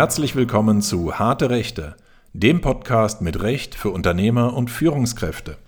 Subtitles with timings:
[0.00, 1.94] Herzlich willkommen zu Harte Rechte,
[2.32, 5.58] dem Podcast mit Recht für Unternehmer und Führungskräfte.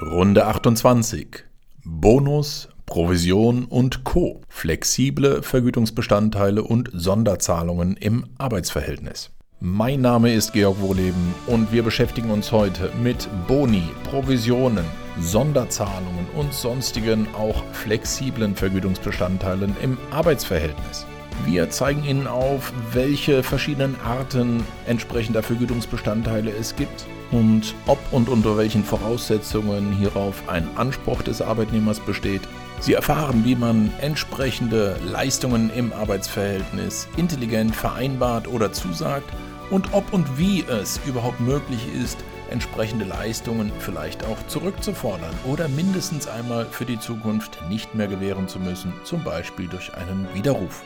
[0.00, 1.42] Runde 28.
[1.84, 4.42] Bonus, Provision und Co.
[4.48, 9.30] Flexible Vergütungsbestandteile und Sonderzahlungen im Arbeitsverhältnis.
[9.58, 14.84] Mein Name ist Georg Wohleben und wir beschäftigen uns heute mit Boni, Provisionen,
[15.18, 21.06] Sonderzahlungen und sonstigen auch flexiblen Vergütungsbestandteilen im Arbeitsverhältnis.
[21.44, 28.56] Wir zeigen Ihnen auf, welche verschiedenen Arten entsprechender Vergütungsbestandteile es gibt und ob und unter
[28.56, 32.42] welchen Voraussetzungen hierauf ein Anspruch des Arbeitnehmers besteht.
[32.80, 39.28] Sie erfahren, wie man entsprechende Leistungen im Arbeitsverhältnis intelligent vereinbart oder zusagt
[39.70, 42.18] und ob und wie es überhaupt möglich ist,
[42.50, 48.58] entsprechende Leistungen vielleicht auch zurückzufordern oder mindestens einmal für die Zukunft nicht mehr gewähren zu
[48.58, 50.82] müssen, zum Beispiel durch einen Widerruf.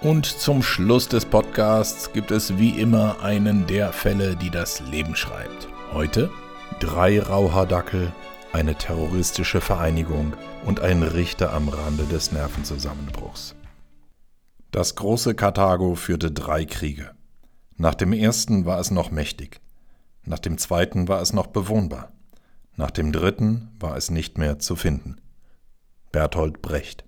[0.00, 5.16] Und zum Schluss des Podcasts gibt es wie immer einen der Fälle, die das Leben
[5.16, 5.66] schreibt.
[5.92, 6.30] Heute
[6.78, 8.12] drei Rauhaardackel,
[8.52, 13.56] eine terroristische Vereinigung und ein Richter am Rande des Nervenzusammenbruchs.
[14.70, 17.10] Das große Karthago führte drei Kriege.
[17.76, 19.60] Nach dem ersten war es noch mächtig,
[20.24, 22.12] nach dem zweiten war es noch bewohnbar,
[22.76, 25.16] nach dem dritten war es nicht mehr zu finden.
[26.12, 27.07] Bertolt Brecht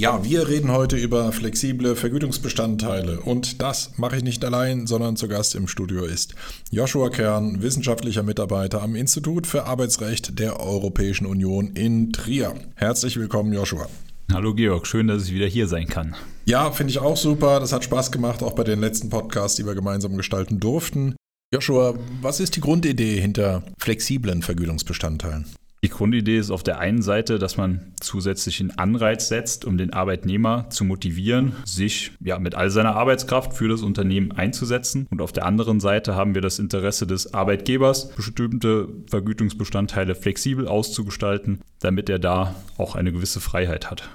[0.00, 5.28] ja, wir reden heute über flexible Vergütungsbestandteile und das mache ich nicht allein, sondern zu
[5.28, 6.34] Gast im Studio ist
[6.70, 12.54] Joshua Kern, wissenschaftlicher Mitarbeiter am Institut für Arbeitsrecht der Europäischen Union in Trier.
[12.76, 13.88] Herzlich willkommen, Joshua.
[14.32, 16.16] Hallo Georg, schön, dass ich wieder hier sein kann.
[16.46, 17.60] Ja, finde ich auch super.
[17.60, 21.14] Das hat Spaß gemacht, auch bei den letzten Podcasts, die wir gemeinsam gestalten durften.
[21.52, 25.44] Joshua, was ist die Grundidee hinter flexiblen Vergütungsbestandteilen?
[25.82, 30.68] Die Grundidee ist auf der einen Seite, dass man zusätzlichen Anreiz setzt, um den Arbeitnehmer
[30.68, 35.06] zu motivieren, sich ja mit all seiner Arbeitskraft für das Unternehmen einzusetzen.
[35.10, 41.62] Und auf der anderen Seite haben wir das Interesse des Arbeitgebers, bestimmte Vergütungsbestandteile flexibel auszugestalten,
[41.78, 44.10] damit er da auch eine gewisse Freiheit hat.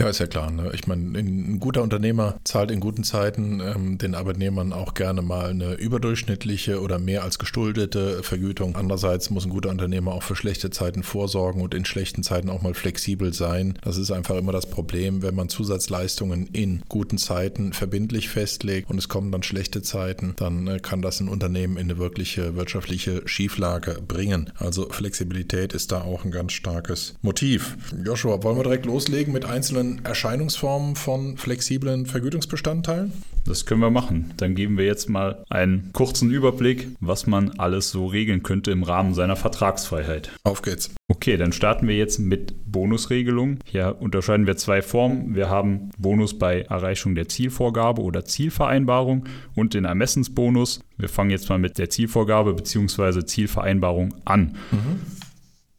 [0.00, 0.52] Ja, ist ja klar.
[0.52, 0.70] Ne?
[0.74, 5.50] Ich meine, ein guter Unternehmer zahlt in guten Zeiten ähm, den Arbeitnehmern auch gerne mal
[5.50, 8.76] eine überdurchschnittliche oder mehr als gestuldete Vergütung.
[8.76, 12.62] Andererseits muss ein guter Unternehmer auch für schlechte Zeiten vorsorgen und in schlechten Zeiten auch
[12.62, 13.76] mal flexibel sein.
[13.82, 18.98] Das ist einfach immer das Problem, wenn man Zusatzleistungen in guten Zeiten verbindlich festlegt und
[18.98, 23.22] es kommen dann schlechte Zeiten, dann äh, kann das ein Unternehmen in eine wirkliche wirtschaftliche
[23.26, 24.52] Schieflage bringen.
[24.58, 27.76] Also Flexibilität ist da auch ein ganz starkes Motiv.
[28.04, 33.12] Joshua, wollen wir direkt loslegen mit einzelnen Erscheinungsformen von flexiblen Vergütungsbestandteilen?
[33.48, 34.34] Das können wir machen.
[34.36, 38.82] Dann geben wir jetzt mal einen kurzen Überblick, was man alles so regeln könnte im
[38.82, 40.30] Rahmen seiner Vertragsfreiheit.
[40.44, 40.90] Auf geht's.
[41.08, 43.58] Okay, dann starten wir jetzt mit Bonusregelung.
[43.64, 45.34] Hier unterscheiden wir zwei Formen.
[45.34, 49.24] Wir haben Bonus bei Erreichung der Zielvorgabe oder Zielvereinbarung
[49.54, 50.80] und den Ermessensbonus.
[50.98, 53.24] Wir fangen jetzt mal mit der Zielvorgabe bzw.
[53.24, 54.56] Zielvereinbarung an.
[54.70, 55.00] Mhm.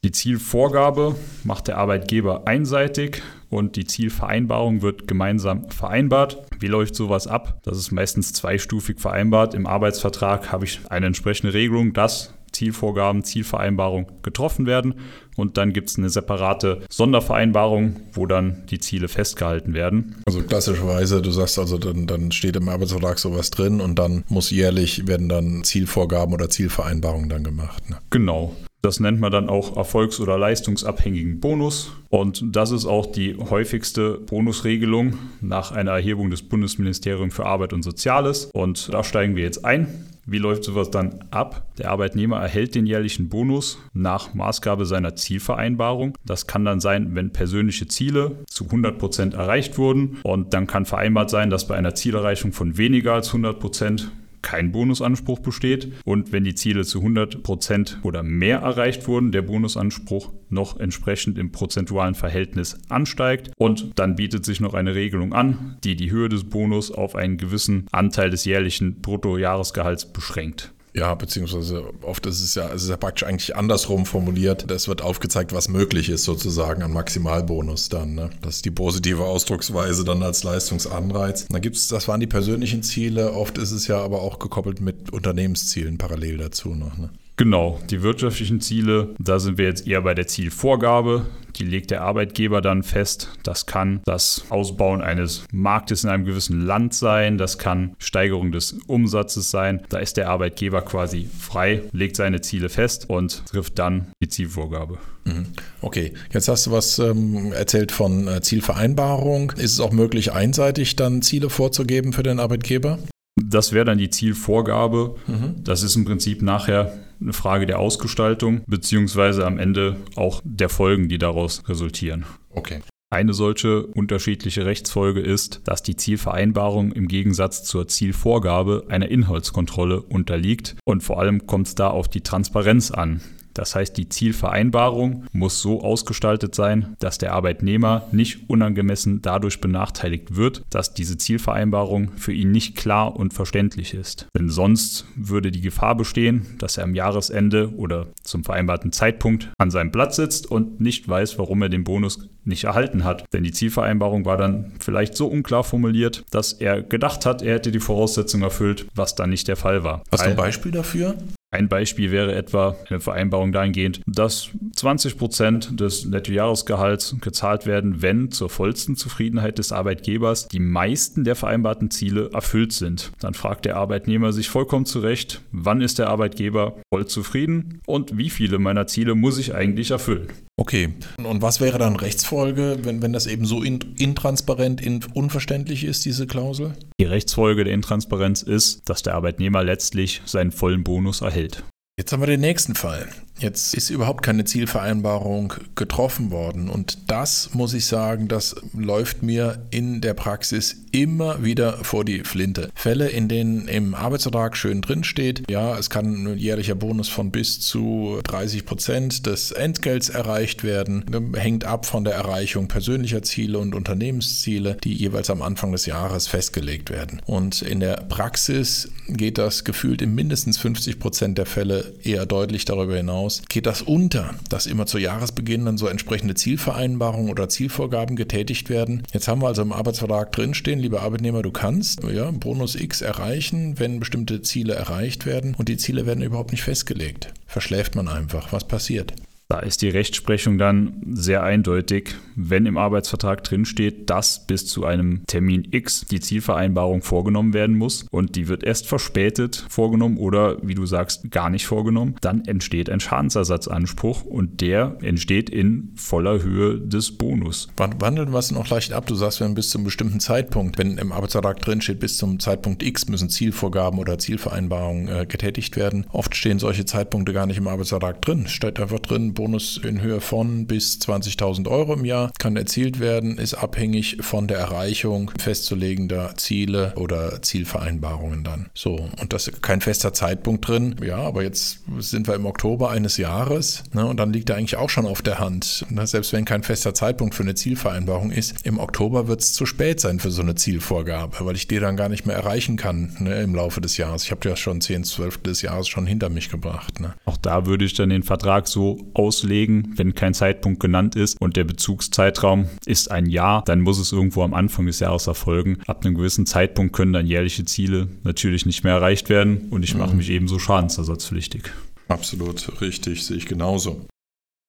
[0.01, 6.41] Die Zielvorgabe macht der Arbeitgeber einseitig und die Zielvereinbarung wird gemeinsam vereinbart.
[6.57, 7.59] Wie läuft sowas ab?
[7.63, 9.53] Das ist meistens zweistufig vereinbart.
[9.53, 14.95] Im Arbeitsvertrag habe ich eine entsprechende Regelung, dass Zielvorgaben, Zielvereinbarung getroffen werden.
[15.35, 20.15] Und dann gibt es eine separate Sondervereinbarung, wo dann die Ziele festgehalten werden.
[20.25, 24.49] Also klassischerweise, du sagst also, dann, dann steht im Arbeitsvertrag sowas drin und dann muss
[24.49, 27.89] jährlich werden dann Zielvorgaben oder Zielvereinbarungen dann gemacht.
[27.89, 27.97] Ne?
[28.09, 28.55] Genau.
[28.81, 31.91] Das nennt man dann auch erfolgs- oder leistungsabhängigen Bonus.
[32.09, 37.84] Und das ist auch die häufigste Bonusregelung nach einer Erhebung des Bundesministeriums für Arbeit und
[37.84, 38.45] Soziales.
[38.45, 40.06] Und da steigen wir jetzt ein.
[40.31, 41.66] Wie läuft sowas dann ab?
[41.79, 46.16] Der Arbeitnehmer erhält den jährlichen Bonus nach Maßgabe seiner Zielvereinbarung.
[46.23, 50.19] Das kann dann sein, wenn persönliche Ziele zu 100 Prozent erreicht wurden.
[50.23, 54.12] Und dann kann vereinbart sein, dass bei einer Zielerreichung von weniger als 100 Prozent
[54.49, 59.44] kein Bonusanspruch besteht und wenn die Ziele zu 100 Prozent oder mehr erreicht wurden, der
[59.44, 65.77] Bonusanspruch noch entsprechend im prozentualen Verhältnis ansteigt und dann bietet sich noch eine Regelung an,
[65.83, 70.74] die die Höhe des Bonus auf einen gewissen Anteil des jährlichen Bruttojahresgehalts beschränkt.
[71.00, 74.69] Ja, beziehungsweise oft ist es ja, es ist ja praktisch eigentlich andersrum formuliert.
[74.69, 78.16] Es wird aufgezeigt, was möglich ist sozusagen an Maximalbonus dann.
[78.16, 78.31] Ne?
[78.42, 81.48] Das ist die positive Ausdrucksweise dann als Leistungsanreiz.
[81.48, 83.31] Dann gibt es, das waren die persönlichen Ziele.
[83.31, 86.98] Oft ist es ja aber auch gekoppelt mit Unternehmenszielen parallel dazu noch.
[86.98, 87.10] Ne?
[87.39, 91.25] Genau, die wirtschaftlichen Ziele, da sind wir jetzt eher bei der Zielvorgabe.
[91.56, 93.30] Die legt der Arbeitgeber dann fest.
[93.44, 97.38] Das kann das Ausbauen eines Marktes in einem gewissen Land sein.
[97.38, 99.83] Das kann Steigerung des Umsatzes sein.
[99.88, 104.97] Da ist der Arbeitgeber quasi frei, legt seine Ziele fest und trifft dann die Zielvorgabe.
[105.24, 105.45] Mhm.
[105.80, 109.51] Okay, jetzt hast du was ähm, erzählt von äh, Zielvereinbarung.
[109.51, 113.00] Ist es auch möglich, einseitig dann Ziele vorzugeben für den Arbeitgeber?
[113.41, 115.15] Das wäre dann die Zielvorgabe.
[115.27, 115.63] Mhm.
[115.63, 116.91] Das ist im Prinzip nachher
[117.21, 122.25] eine Frage der Ausgestaltung, beziehungsweise am Ende auch der Folgen, die daraus resultieren.
[122.50, 122.81] Okay.
[123.12, 130.75] Eine solche unterschiedliche Rechtsfolge ist, dass die Zielvereinbarung im Gegensatz zur Zielvorgabe einer Inhaltskontrolle unterliegt
[130.86, 133.22] und vor allem kommt es da auf die Transparenz an.
[133.54, 140.36] Das heißt, die Zielvereinbarung muss so ausgestaltet sein, dass der Arbeitnehmer nicht unangemessen dadurch benachteiligt
[140.36, 144.28] wird, dass diese Zielvereinbarung für ihn nicht klar und verständlich ist.
[144.38, 149.72] Denn sonst würde die Gefahr bestehen, dass er am Jahresende oder zum vereinbarten Zeitpunkt an
[149.72, 153.24] seinem Platz sitzt und nicht weiß, warum er den Bonus nicht erhalten hat.
[153.31, 157.72] Denn die Zielvereinbarung war dann vielleicht so unklar formuliert, dass er gedacht hat, er hätte
[157.72, 160.04] die Voraussetzungen erfüllt, was dann nicht der Fall war.
[160.12, 161.16] Hast du ein Beispiel dafür?
[161.51, 168.31] Ein Beispiel wäre etwa eine Vereinbarung dahingehend, dass 20 Prozent des Nettojahresgehalts gezahlt werden, wenn
[168.31, 173.12] zur vollsten Zufriedenheit des Arbeitgebers die meisten der vereinbarten Ziele erfüllt sind.
[173.19, 178.30] Dann fragt der Arbeitnehmer sich vollkommen zurecht, wann ist der Arbeitgeber voll zufrieden und wie
[178.30, 180.28] viele meiner Ziele muss ich eigentlich erfüllen.
[180.59, 180.89] Okay,
[181.23, 186.27] und was wäre dann Rechtsfolge, wenn, wenn das eben so intransparent, in, unverständlich ist, diese
[186.27, 186.73] Klausel?
[187.00, 191.63] Die Rechtsfolge der Intransparenz ist, dass der Arbeitnehmer letztlich seinen vollen Bonus erhält.
[191.97, 193.07] Jetzt haben wir den nächsten Fall.
[193.39, 196.69] Jetzt ist überhaupt keine Zielvereinbarung getroffen worden.
[196.69, 202.24] Und das, muss ich sagen, das läuft mir in der Praxis immer wieder vor die
[202.24, 202.69] Flinte.
[202.75, 207.31] Fälle, in denen im Arbeitsvertrag schön drin steht, ja, es kann ein jährlicher Bonus von
[207.31, 211.06] bis zu 30 Prozent des Entgelts erreicht werden,
[211.36, 216.27] hängt ab von der Erreichung persönlicher Ziele und Unternehmensziele, die jeweils am Anfang des Jahres
[216.27, 217.21] festgelegt werden.
[217.25, 222.65] Und in der Praxis geht das gefühlt in mindestens 50 Prozent der Fälle eher deutlich
[222.65, 228.15] darüber hinaus geht das unter, dass immer zu Jahresbeginn dann so entsprechende Zielvereinbarungen oder Zielvorgaben
[228.15, 229.03] getätigt werden.
[229.13, 233.79] Jetzt haben wir also im Arbeitsvertrag drinstehen, lieber Arbeitnehmer, du kannst ja, Bonus X erreichen,
[233.79, 237.33] wenn bestimmte Ziele erreicht werden und die Ziele werden überhaupt nicht festgelegt.
[237.45, 238.51] Verschläft man einfach.
[238.51, 239.13] Was passiert?
[239.51, 245.25] Da ist die Rechtsprechung dann sehr eindeutig, wenn im Arbeitsvertrag drinsteht, dass bis zu einem
[245.25, 250.75] Termin X die Zielvereinbarung vorgenommen werden muss und die wird erst verspätet vorgenommen oder wie
[250.75, 256.80] du sagst, gar nicht vorgenommen, dann entsteht ein Schadensersatzanspruch und der entsteht in voller Höhe
[256.80, 257.69] des Bonus.
[257.75, 259.07] Wandeln wir es noch leicht ab?
[259.07, 263.07] Du sagst, wenn bis zum bestimmten Zeitpunkt, wenn im Arbeitsvertrag drinsteht, bis zum Zeitpunkt X
[263.10, 266.06] müssen Zielvorgaben oder Zielvereinbarungen äh, getätigt werden.
[266.12, 268.48] Oft stehen solche Zeitpunkte gar nicht im Arbeitsvertrag drin.
[268.48, 273.38] Steht einfach drin, Bonus in Höhe von bis 20.000 Euro im Jahr kann erzielt werden,
[273.38, 278.69] ist abhängig von der Erreichung festzulegender Ziele oder Zielvereinbarungen dann.
[278.74, 280.97] So, und das ist kein fester Zeitpunkt drin.
[281.01, 284.75] Ja, aber jetzt sind wir im Oktober eines Jahres ne, und dann liegt er eigentlich
[284.75, 285.86] auch schon auf der Hand.
[285.89, 289.65] Ne, selbst wenn kein fester Zeitpunkt für eine Zielvereinbarung ist, im Oktober wird es zu
[289.65, 293.15] spät sein für so eine Zielvorgabe, weil ich die dann gar nicht mehr erreichen kann
[293.19, 294.25] ne, im Laufe des Jahres.
[294.25, 297.00] Ich habe ja schon 10, 12 des Jahres schon hinter mich gebracht.
[297.00, 297.13] Ne.
[297.24, 301.39] Auch da würde ich dann den Vertrag so aus auslegen, wenn kein Zeitpunkt genannt ist
[301.39, 305.77] und der Bezugszeitraum ist ein Jahr, dann muss es irgendwo am Anfang des Jahres erfolgen.
[305.85, 309.93] Ab einem gewissen Zeitpunkt können dann jährliche Ziele natürlich nicht mehr erreicht werden und ich
[309.93, 310.17] mache mhm.
[310.17, 311.71] mich ebenso schadensersatzpflichtig.
[312.07, 314.07] Absolut richtig, sehe ich genauso.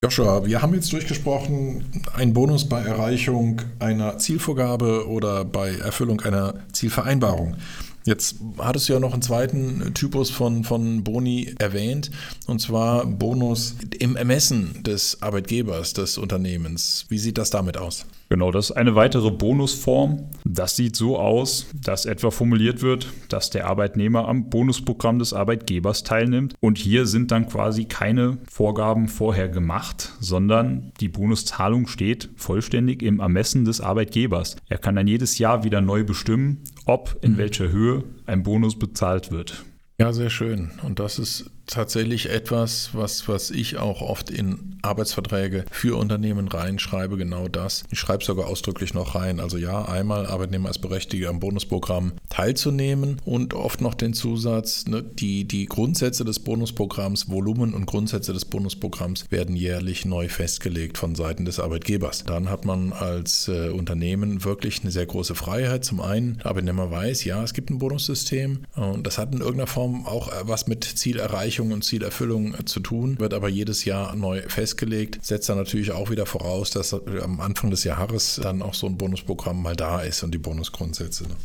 [0.05, 6.55] Joshua, wir haben jetzt durchgesprochen, ein Bonus bei Erreichung einer Zielvorgabe oder bei Erfüllung einer
[6.73, 7.57] Zielvereinbarung.
[8.05, 12.11] Jetzt hattest du ja noch einen zweiten Typus von, von Boni erwähnt,
[12.47, 17.07] und zwar Bonus im Ermessen des Arbeitgebers, des Unternehmens.
[17.09, 18.07] Wie sieht das damit aus?
[18.31, 20.29] Genau, das ist eine weitere Bonusform.
[20.45, 26.05] Das sieht so aus, dass etwa formuliert wird, dass der Arbeitnehmer am Bonusprogramm des Arbeitgebers
[26.05, 26.55] teilnimmt.
[26.61, 33.19] Und hier sind dann quasi keine Vorgaben vorher gemacht, sondern die Bonuszahlung steht vollständig im
[33.19, 34.55] Ermessen des Arbeitgebers.
[34.69, 37.39] Er kann dann jedes Jahr wieder neu bestimmen, ob in mhm.
[37.39, 37.90] welcher Höhe
[38.27, 39.65] ein Bonus bezahlt wird.
[39.99, 40.71] Ja, sehr schön.
[40.83, 47.17] Und das ist tatsächlich etwas, was, was ich auch oft in Arbeitsverträge für Unternehmen reinschreibe,
[47.17, 47.85] genau das.
[47.91, 49.41] Ich schreibe sogar ausdrücklich noch rein.
[49.41, 55.03] Also ja, einmal Arbeitnehmer ist berechtigt, am Bonusprogramm teilzunehmen und oft noch den Zusatz, ne,
[55.03, 61.15] die, die Grundsätze des Bonusprogramms, Volumen und Grundsätze des Bonusprogramms werden jährlich neu festgelegt von
[61.15, 62.25] Seiten des Arbeitgebers.
[62.25, 65.85] Dann hat man als äh, Unternehmen wirklich eine sehr große Freiheit.
[65.85, 69.67] Zum einen, der Arbeitnehmer weiß, ja, es gibt ein Bonussystem und das hat in irgendeiner
[69.67, 74.15] Form auch äh, was mit Zielerreichung und Zielerfüllung äh, zu tun, wird aber jedes Jahr
[74.17, 75.25] neu festgelegt.
[75.25, 78.97] Setzt dann natürlich auch wieder voraus, dass am Anfang des Jahres dann auch so ein
[78.97, 81.25] Bonusprogramm mal da ist und die Bonusgrundsätze.
[81.25, 81.37] Ne?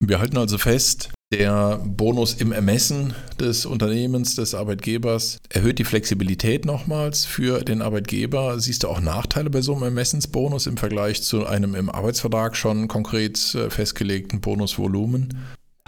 [0.00, 6.64] Wir halten also fest, der Bonus im Ermessen des Unternehmens, des Arbeitgebers erhöht die Flexibilität
[6.64, 8.58] nochmals für den Arbeitgeber.
[8.60, 12.88] Siehst du auch Nachteile bei so einem Ermessensbonus im Vergleich zu einem im Arbeitsvertrag schon
[12.88, 15.36] konkret äh, festgelegten Bonusvolumen?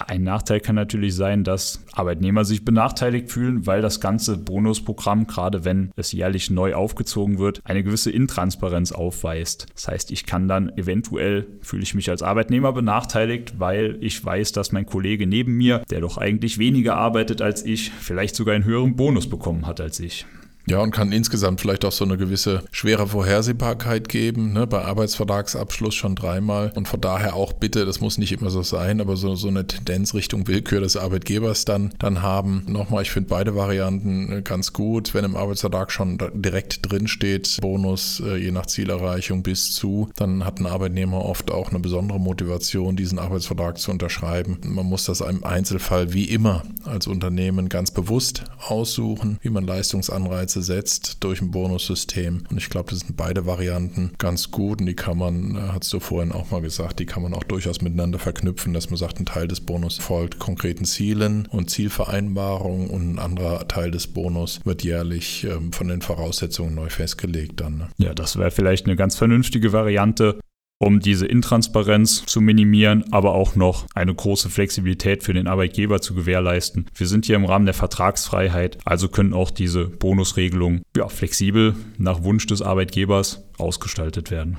[0.06, 5.64] Ein Nachteil kann natürlich sein, dass Arbeitnehmer sich benachteiligt fühlen, weil das ganze Bonusprogramm, gerade
[5.64, 9.66] wenn es jährlich neu aufgezogen wird, eine gewisse Intransparenz aufweist.
[9.74, 14.52] Das heißt, ich kann dann eventuell, fühle ich mich als Arbeitnehmer benachteiligt, weil ich weiß,
[14.52, 18.64] dass mein Kollege neben mir, der doch eigentlich weniger arbeitet als ich, vielleicht sogar einen
[18.64, 20.26] höheren Bonus bekommen hat als ich.
[20.66, 25.94] Ja, und kann insgesamt vielleicht auch so eine gewisse schwere Vorhersehbarkeit geben, ne, bei Arbeitsvertragsabschluss
[25.94, 26.72] schon dreimal.
[26.74, 29.66] Und von daher auch bitte, das muss nicht immer so sein, aber so, so eine
[29.66, 32.64] Tendenz Richtung Willkür des Arbeitgebers dann, dann haben.
[32.68, 35.14] Nochmal, ich finde beide Varianten äh, ganz gut.
[35.14, 40.44] Wenn im Arbeitsvertrag schon direkt drin steht, Bonus äh, je nach Zielerreichung bis zu, dann
[40.44, 44.58] hat ein Arbeitnehmer oft auch eine besondere Motivation, diesen Arbeitsvertrag zu unterschreiben.
[44.64, 50.59] Man muss das im Einzelfall wie immer als Unternehmen ganz bewusst aussuchen, wie man Leistungsanreize
[50.60, 52.44] Anreize setzt durch ein Bonussystem.
[52.50, 55.92] Und ich glaube, das sind beide Varianten ganz gut und die kann man, äh, hast
[55.92, 59.20] du vorhin auch mal gesagt, die kann man auch durchaus miteinander verknüpfen, dass man sagt,
[59.20, 64.60] ein Teil des Bonus folgt konkreten Zielen und Zielvereinbarungen und ein anderer Teil des Bonus
[64.64, 67.78] wird jährlich ähm, von den Voraussetzungen neu festgelegt dann.
[67.78, 67.88] Ne?
[67.98, 70.38] Ja, das wäre vielleicht eine ganz vernünftige Variante
[70.80, 76.14] um diese Intransparenz zu minimieren, aber auch noch eine große Flexibilität für den Arbeitgeber zu
[76.14, 76.86] gewährleisten.
[76.94, 82.24] Wir sind hier im Rahmen der Vertragsfreiheit, also können auch diese Bonusregelungen ja, flexibel nach
[82.24, 84.58] Wunsch des Arbeitgebers ausgestaltet werden.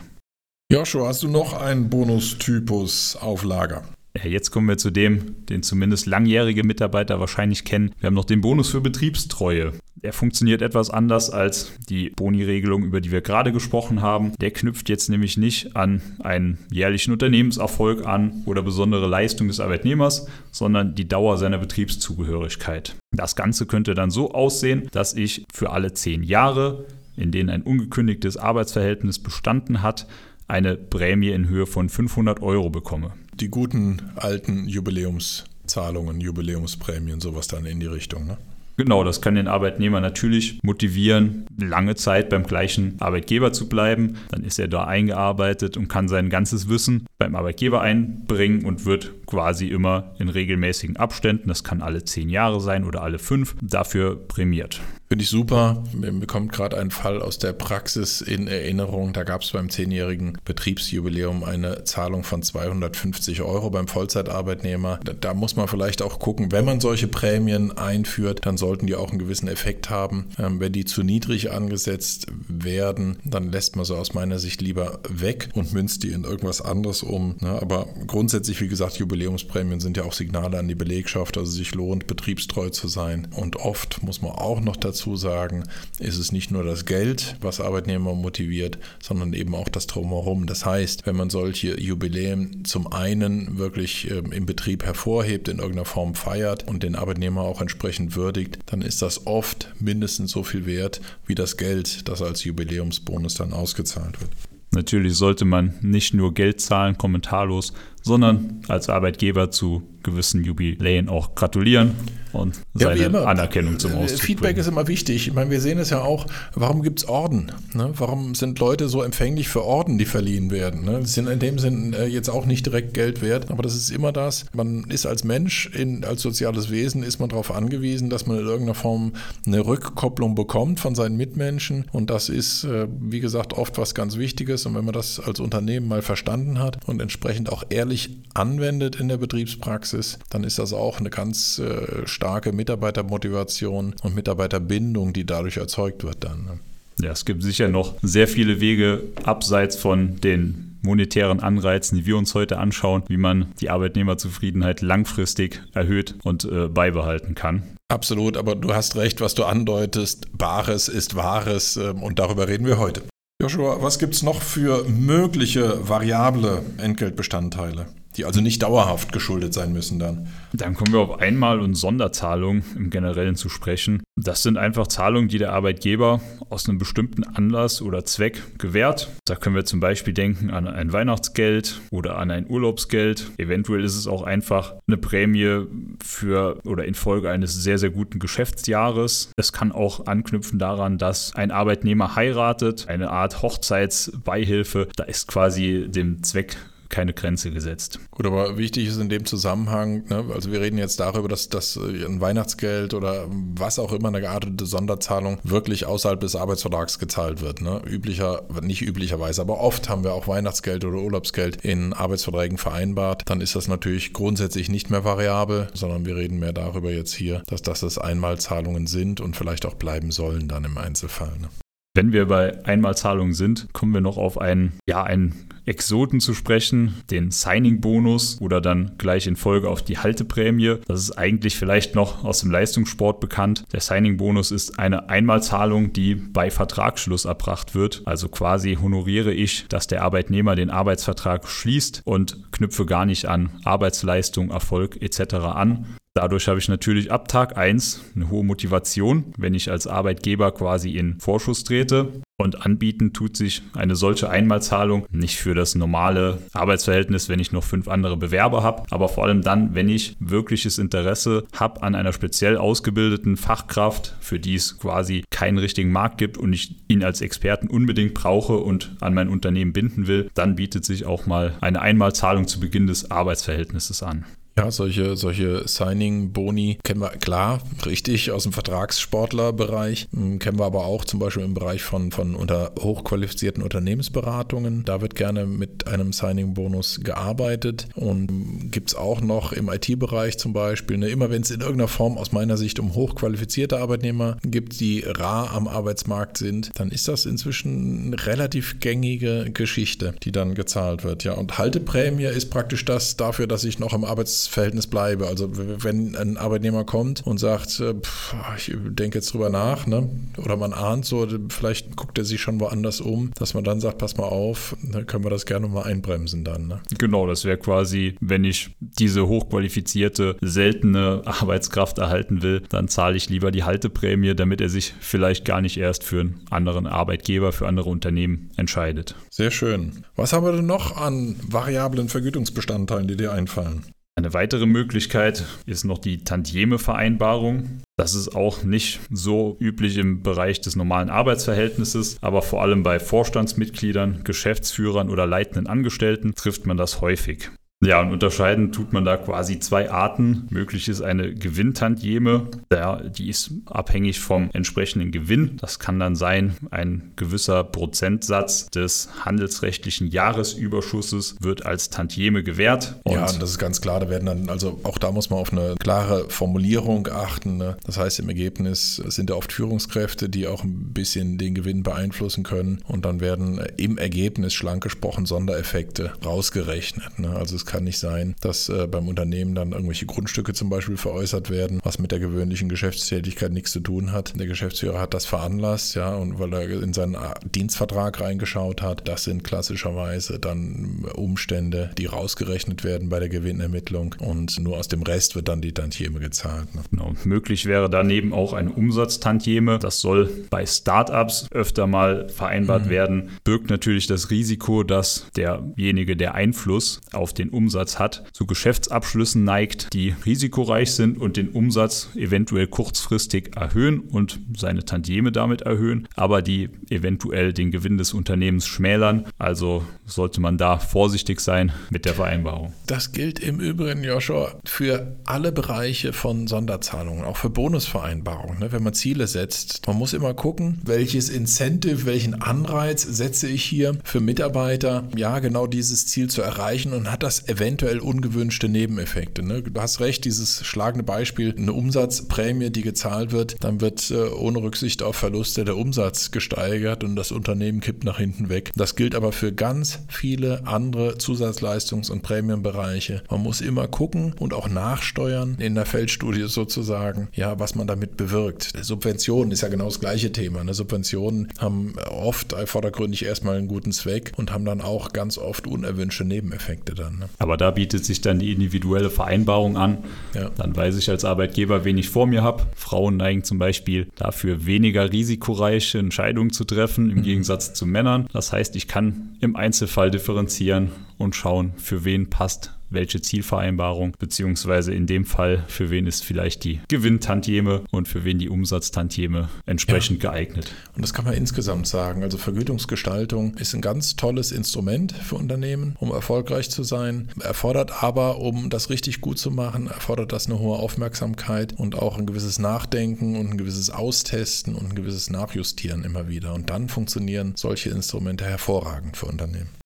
[0.72, 3.84] Joshua, hast du noch einen Bonustypus auf Lager?
[4.14, 7.94] Jetzt kommen wir zu dem, den zumindest langjährige Mitarbeiter wahrscheinlich kennen.
[8.00, 9.72] Wir haben noch den Bonus für Betriebstreue.
[9.96, 14.34] Der funktioniert etwas anders als die Boni-Regelung, über die wir gerade gesprochen haben.
[14.42, 20.28] Der knüpft jetzt nämlich nicht an einen jährlichen Unternehmenserfolg an oder besondere Leistung des Arbeitnehmers,
[20.52, 22.96] sondern die Dauer seiner Betriebszugehörigkeit.
[23.16, 27.62] Das Ganze könnte dann so aussehen, dass ich für alle zehn Jahre, in denen ein
[27.62, 30.08] ungekündigtes Arbeitsverhältnis bestanden hat,
[30.48, 33.14] eine Prämie in Höhe von 500 Euro bekomme.
[33.42, 38.28] Die guten alten Jubiläumszahlungen, Jubiläumsprämien, sowas dann in die Richtung.
[38.28, 38.38] Ne?
[38.78, 44.18] Genau, das kann den Arbeitnehmer natürlich motivieren, lange Zeit beim gleichen Arbeitgeber zu bleiben.
[44.30, 49.12] Dann ist er da eingearbeitet und kann sein ganzes Wissen beim Arbeitgeber einbringen und wird
[49.26, 54.16] quasi immer in regelmäßigen Abständen, das kann alle zehn Jahre sein oder alle fünf, dafür
[54.28, 54.82] prämiert.
[55.12, 55.84] Finde ich super.
[55.92, 59.12] Mir bekommt gerade ein Fall aus der Praxis in Erinnerung.
[59.12, 65.02] Da gab es beim zehnjährigen Betriebsjubiläum eine Zahlung von 250 Euro beim Vollzeitarbeitnehmer.
[65.20, 69.10] Da, muss man vielleicht auch gucken, wenn man solche Prämien einführt, dann sollten die auch
[69.10, 70.30] einen gewissen Effekt haben.
[70.40, 75.02] Ähm, wenn die zu niedrig angesetzt werden, dann lässt man sie aus meiner Sicht lieber
[75.10, 77.36] weg und münzt die in irgendwas anderes um.
[77.42, 77.50] Ne?
[77.62, 82.08] Aber grundsätzlich, wie gesagt, Jubiläumsprämien sind ja auch Signale an die Belegschaft, also sich lohnt,
[82.08, 83.28] betriebstreu zu sein.
[83.36, 85.64] Und oft muss man auch noch dazu dazu sagen,
[86.00, 90.46] ist es nicht nur das Geld, was Arbeitnehmer motiviert, sondern eben auch das Drumherum.
[90.46, 95.86] Das heißt, wenn man solche Jubiläen zum einen wirklich ähm, im Betrieb hervorhebt, in irgendeiner
[95.86, 100.68] Form feiert und den Arbeitnehmer auch entsprechend würdigt, dann ist das oft mindestens so viel
[100.68, 104.32] wert wie das Geld, das als Jubiläumsbonus dann ausgezahlt wird.
[104.74, 111.36] Natürlich sollte man nicht nur Geld zahlen, kommentarlos, sondern als Arbeitgeber zu gewissen Jubiläen auch
[111.36, 111.92] gratulieren
[112.34, 114.60] und seine ja, Anerkennung zum Ausdruck Feedback bringen.
[114.60, 115.28] ist immer wichtig.
[115.28, 117.52] Ich meine, wir sehen es ja auch, warum gibt es Orden?
[117.74, 117.92] Ne?
[117.98, 120.86] Warum sind Leute so empfänglich für Orden, die verliehen werden?
[120.86, 121.06] Ne?
[121.06, 124.12] Sind in dem Sinn äh, jetzt auch nicht direkt Geld wert, aber das ist immer
[124.12, 124.46] das.
[124.54, 128.46] Man ist als Mensch, in, als soziales Wesen, ist man darauf angewiesen, dass man in
[128.46, 129.14] irgendeiner Form
[129.46, 134.18] eine Rückkopplung bekommt von seinen Mitmenschen und das ist, äh, wie gesagt, oft was ganz
[134.18, 138.10] Wichtiges und wenn man das als Unternehmen mal verstanden hat und entsprechend auch ehrlich ehrlich
[138.34, 145.12] anwendet in der Betriebspraxis, dann ist das auch eine ganz äh, starke Mitarbeitermotivation und Mitarbeiterbindung,
[145.12, 146.46] die dadurch erzeugt wird dann.
[146.46, 146.60] Ne?
[147.02, 152.16] Ja, es gibt sicher noch sehr viele Wege abseits von den monetären Anreizen, die wir
[152.16, 157.64] uns heute anschauen, wie man die Arbeitnehmerzufriedenheit langfristig erhöht und äh, beibehalten kann.
[157.90, 160.38] Absolut, aber du hast recht, was du andeutest.
[160.38, 163.02] Bares ist Wahres äh, und darüber reden wir heute.
[163.42, 167.88] Joshua, was gibt es noch für mögliche variable Entgeltbestandteile,
[168.18, 170.28] die also nicht dauerhaft geschuldet sein müssen dann?
[170.54, 174.02] Dann kommen wir auf Einmal- und Sonderzahlungen im Generellen zu sprechen.
[174.18, 179.10] Das sind einfach Zahlungen, die der Arbeitgeber aus einem bestimmten Anlass oder Zweck gewährt.
[179.26, 183.32] Da können wir zum Beispiel denken an ein Weihnachtsgeld oder an ein Urlaubsgeld.
[183.38, 185.66] Eventuell ist es auch einfach eine Prämie
[186.04, 189.32] für oder infolge eines sehr, sehr guten Geschäftsjahres.
[189.38, 194.90] Es kann auch anknüpfen daran, dass ein Arbeitnehmer heiratet, eine Art Hochzeitsbeihilfe.
[194.96, 196.58] Da ist quasi dem Zweck
[196.92, 198.00] keine Grenze gesetzt.
[198.12, 201.78] Gut, aber wichtig ist in dem Zusammenhang, ne, also wir reden jetzt darüber, dass, dass
[201.78, 207.62] ein Weihnachtsgeld oder was auch immer eine geartete Sonderzahlung wirklich außerhalb des Arbeitsvertrags gezahlt wird.
[207.62, 207.82] Ne?
[207.88, 213.24] Üblicher, nicht üblicherweise, aber oft haben wir auch Weihnachtsgeld oder Urlaubsgeld in Arbeitsverträgen vereinbart.
[213.26, 217.42] Dann ist das natürlich grundsätzlich nicht mehr variabel, sondern wir reden mehr darüber jetzt hier,
[217.48, 221.32] dass das Einmalzahlungen sind und vielleicht auch bleiben sollen dann im Einzelfall.
[221.40, 221.50] Ne?
[221.94, 226.96] Wenn wir bei Einmalzahlungen sind, kommen wir noch auf einen, ja, einen Exoten zu sprechen,
[227.10, 230.78] den Signing-Bonus oder dann gleich in Folge auf die Halteprämie.
[230.88, 233.66] Das ist eigentlich vielleicht noch aus dem Leistungssport bekannt.
[233.72, 238.02] Der Signing-Bonus ist eine Einmalzahlung, die bei Vertragsschluss erbracht wird.
[238.06, 243.50] Also quasi honoriere ich, dass der Arbeitnehmer den Arbeitsvertrag schließt und knüpfe gar nicht an
[243.64, 245.36] Arbeitsleistung, Erfolg etc.
[245.36, 245.86] an.
[246.14, 250.98] Dadurch habe ich natürlich ab Tag 1 eine hohe Motivation, wenn ich als Arbeitgeber quasi
[250.98, 252.22] in Vorschuss trete.
[252.42, 257.64] Und anbieten tut sich eine solche Einmalzahlung nicht für das normale Arbeitsverhältnis, wenn ich noch
[257.64, 262.14] fünf andere Bewerber habe, aber vor allem dann, wenn ich wirkliches Interesse habe an einer
[262.14, 267.22] speziell ausgebildeten Fachkraft, für die es quasi keinen richtigen Markt gibt und ich ihn als
[267.22, 271.82] Experten unbedingt brauche und an mein Unternehmen binden will, dann bietet sich auch mal eine
[271.82, 274.26] Einmalzahlung zu Beginn des Arbeitsverhältnisses an.
[274.58, 280.08] Ja, solche, solche Signing-Boni kennen wir klar, richtig, aus dem Vertragssportlerbereich.
[280.14, 284.84] Hm, kennen wir aber auch zum Beispiel im Bereich von, von unter hochqualifizierten Unternehmensberatungen.
[284.84, 287.88] Da wird gerne mit einem Signing-Bonus gearbeitet.
[287.96, 291.88] Und gibt es auch noch im IT-Bereich zum Beispiel, ne, immer wenn es in irgendeiner
[291.88, 297.08] Form aus meiner Sicht um hochqualifizierte Arbeitnehmer gibt, die rar am Arbeitsmarkt sind, dann ist
[297.08, 301.24] das inzwischen eine relativ gängige Geschichte, die dann gezahlt wird.
[301.24, 305.28] Ja, und Halteprämie ist praktisch das dafür, dass ich noch am Arbeitsmarkt Verhältnis bleibe.
[305.28, 310.10] Also wenn ein Arbeitnehmer kommt und sagt, äh, pff, ich denke jetzt drüber nach, ne?
[310.38, 313.98] oder man ahnt so, vielleicht guckt er sich schon woanders um, dass man dann sagt,
[313.98, 316.68] pass mal auf, dann können wir das gerne mal einbremsen dann.
[316.68, 316.82] Ne?
[316.98, 323.30] Genau, das wäre quasi, wenn ich diese hochqualifizierte, seltene Arbeitskraft erhalten will, dann zahle ich
[323.30, 327.68] lieber die Halteprämie, damit er sich vielleicht gar nicht erst für einen anderen Arbeitgeber, für
[327.68, 329.16] andere Unternehmen entscheidet.
[329.30, 330.04] Sehr schön.
[330.16, 333.86] Was haben wir denn noch an variablen Vergütungsbestandteilen, die dir einfallen?
[334.22, 337.82] Eine weitere Möglichkeit ist noch die Tantieme-Vereinbarung.
[337.98, 343.00] Das ist auch nicht so üblich im Bereich des normalen Arbeitsverhältnisses, aber vor allem bei
[343.00, 347.50] Vorstandsmitgliedern, Geschäftsführern oder leitenden Angestellten trifft man das häufig.
[347.84, 350.48] Ja, und unterscheiden tut man da quasi zwei Arten.
[350.52, 355.58] Möglich ist eine Gewinntantieme, ja, die ist abhängig vom entsprechenden Gewinn.
[355.60, 363.00] Das kann dann sein, ein gewisser Prozentsatz des handelsrechtlichen Jahresüberschusses wird als Tantieme gewährt.
[363.04, 364.00] Und ja, das ist ganz klar.
[364.00, 367.58] Da werden dann, also auch da muss man auf eine klare Formulierung achten.
[367.58, 367.78] Ne?
[367.84, 372.44] Das heißt, im Ergebnis sind da oft Führungskräfte, die auch ein bisschen den Gewinn beeinflussen
[372.44, 372.84] können.
[372.88, 377.18] Und dann werden im Ergebnis schlank gesprochen Sondereffekte rausgerechnet.
[377.18, 377.32] Ne?
[377.32, 381.50] Also es kann nicht sein, dass äh, beim Unternehmen dann irgendwelche Grundstücke zum Beispiel veräußert
[381.50, 384.38] werden, was mit der gewöhnlichen Geschäftstätigkeit nichts zu tun hat.
[384.38, 389.08] Der Geschäftsführer hat das veranlasst, ja, und weil er in seinen äh, Dienstvertrag reingeschaut hat,
[389.08, 395.04] das sind klassischerweise dann Umstände, die rausgerechnet werden bei der Gewinnermittlung und nur aus dem
[395.04, 396.76] Rest wird dann die Tantieme gezahlt.
[396.76, 396.82] Ne?
[396.92, 397.14] Genau.
[397.24, 399.80] Möglich wäre daneben auch eine Umsatztantieme.
[399.80, 402.90] Das soll bei Startups öfter mal vereinbart mhm.
[402.90, 403.30] werden.
[403.46, 409.44] Birgt natürlich das Risiko, dass derjenige, der Einfluss auf den Umsatz Umsatz hat, zu Geschäftsabschlüssen
[409.44, 416.08] neigt, die risikoreich sind und den Umsatz eventuell kurzfristig erhöhen und seine Tantieme damit erhöhen,
[416.16, 419.26] aber die eventuell den Gewinn des Unternehmens schmälern.
[419.38, 422.74] Also sollte man da vorsichtig sein mit der Vereinbarung.
[422.88, 428.60] Das gilt im Übrigen, Joshua, für alle Bereiche von Sonderzahlungen, auch für Bonusvereinbarungen.
[428.60, 428.72] Ne?
[428.72, 433.98] Wenn man Ziele setzt, man muss immer gucken, welches Incentive, welchen Anreiz setze ich hier
[434.04, 439.44] für Mitarbeiter, ja, genau dieses Ziel zu erreichen und hat das eventuell ungewünschte Nebeneffekte.
[439.44, 439.62] Ne?
[439.62, 444.64] Du hast recht, dieses schlagende Beispiel, eine Umsatzprämie, die gezahlt wird, dann wird äh, ohne
[444.64, 448.72] Rücksicht auf Verluste der Umsatz gesteigert und das Unternehmen kippt nach hinten weg.
[448.76, 453.24] Das gilt aber für ganz viele andere Zusatzleistungs- und Prämienbereiche.
[453.30, 458.16] Man muss immer gucken und auch nachsteuern in der Feldstudie sozusagen, ja, was man damit
[458.16, 458.72] bewirkt.
[458.82, 460.64] Subventionen ist ja genau das gleiche Thema.
[460.64, 460.74] Ne?
[460.74, 466.24] Subventionen haben oft vordergründig erstmal einen guten Zweck und haben dann auch ganz oft unerwünschte
[466.24, 467.20] Nebeneffekte dann.
[467.20, 467.30] Ne?
[467.42, 469.98] Aber da bietet sich dann die individuelle Vereinbarung an.
[470.36, 470.52] Ja.
[470.58, 472.68] Dann weiß ich als Arbeitgeber, wen ich vor mir habe.
[472.76, 477.24] Frauen neigen zum Beispiel dafür, weniger risikoreiche Entscheidungen zu treffen, im mhm.
[477.24, 478.28] Gegensatz zu Männern.
[478.32, 484.94] Das heißt, ich kann im Einzelfall differenzieren und schauen, für wen passt welche Zielvereinbarung, beziehungsweise
[484.94, 490.24] in dem Fall, für wen ist vielleicht die Gewinntantieme und für wen die Umsatztantieme entsprechend
[490.24, 490.32] ja.
[490.32, 490.74] geeignet.
[490.96, 492.24] Und das kann man insgesamt sagen.
[492.24, 498.40] Also Vergütungsgestaltung ist ein ganz tolles Instrument für Unternehmen, um erfolgreich zu sein, erfordert aber,
[498.40, 502.60] um das richtig gut zu machen, erfordert das eine hohe Aufmerksamkeit und auch ein gewisses
[502.60, 506.54] Nachdenken und ein gewisses Austesten und ein gewisses Nachjustieren immer wieder.
[506.54, 509.81] Und dann funktionieren solche Instrumente hervorragend für Unternehmen.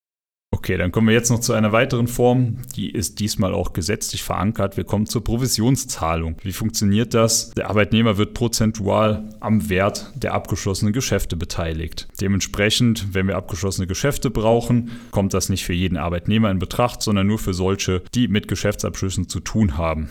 [0.56, 2.56] Okay, dann kommen wir jetzt noch zu einer weiteren Form.
[2.76, 4.78] Die ist diesmal auch gesetzlich verankert.
[4.78, 6.36] Wir kommen zur Provisionszahlung.
[6.42, 7.50] Wie funktioniert das?
[7.50, 12.08] Der Arbeitnehmer wird prozentual am Wert der abgeschlossenen Geschäfte beteiligt.
[12.22, 17.26] Dementsprechend, wenn wir abgeschlossene Geschäfte brauchen, kommt das nicht für jeden Arbeitnehmer in Betracht, sondern
[17.26, 20.08] nur für solche, die mit Geschäftsabschlüssen zu tun haben.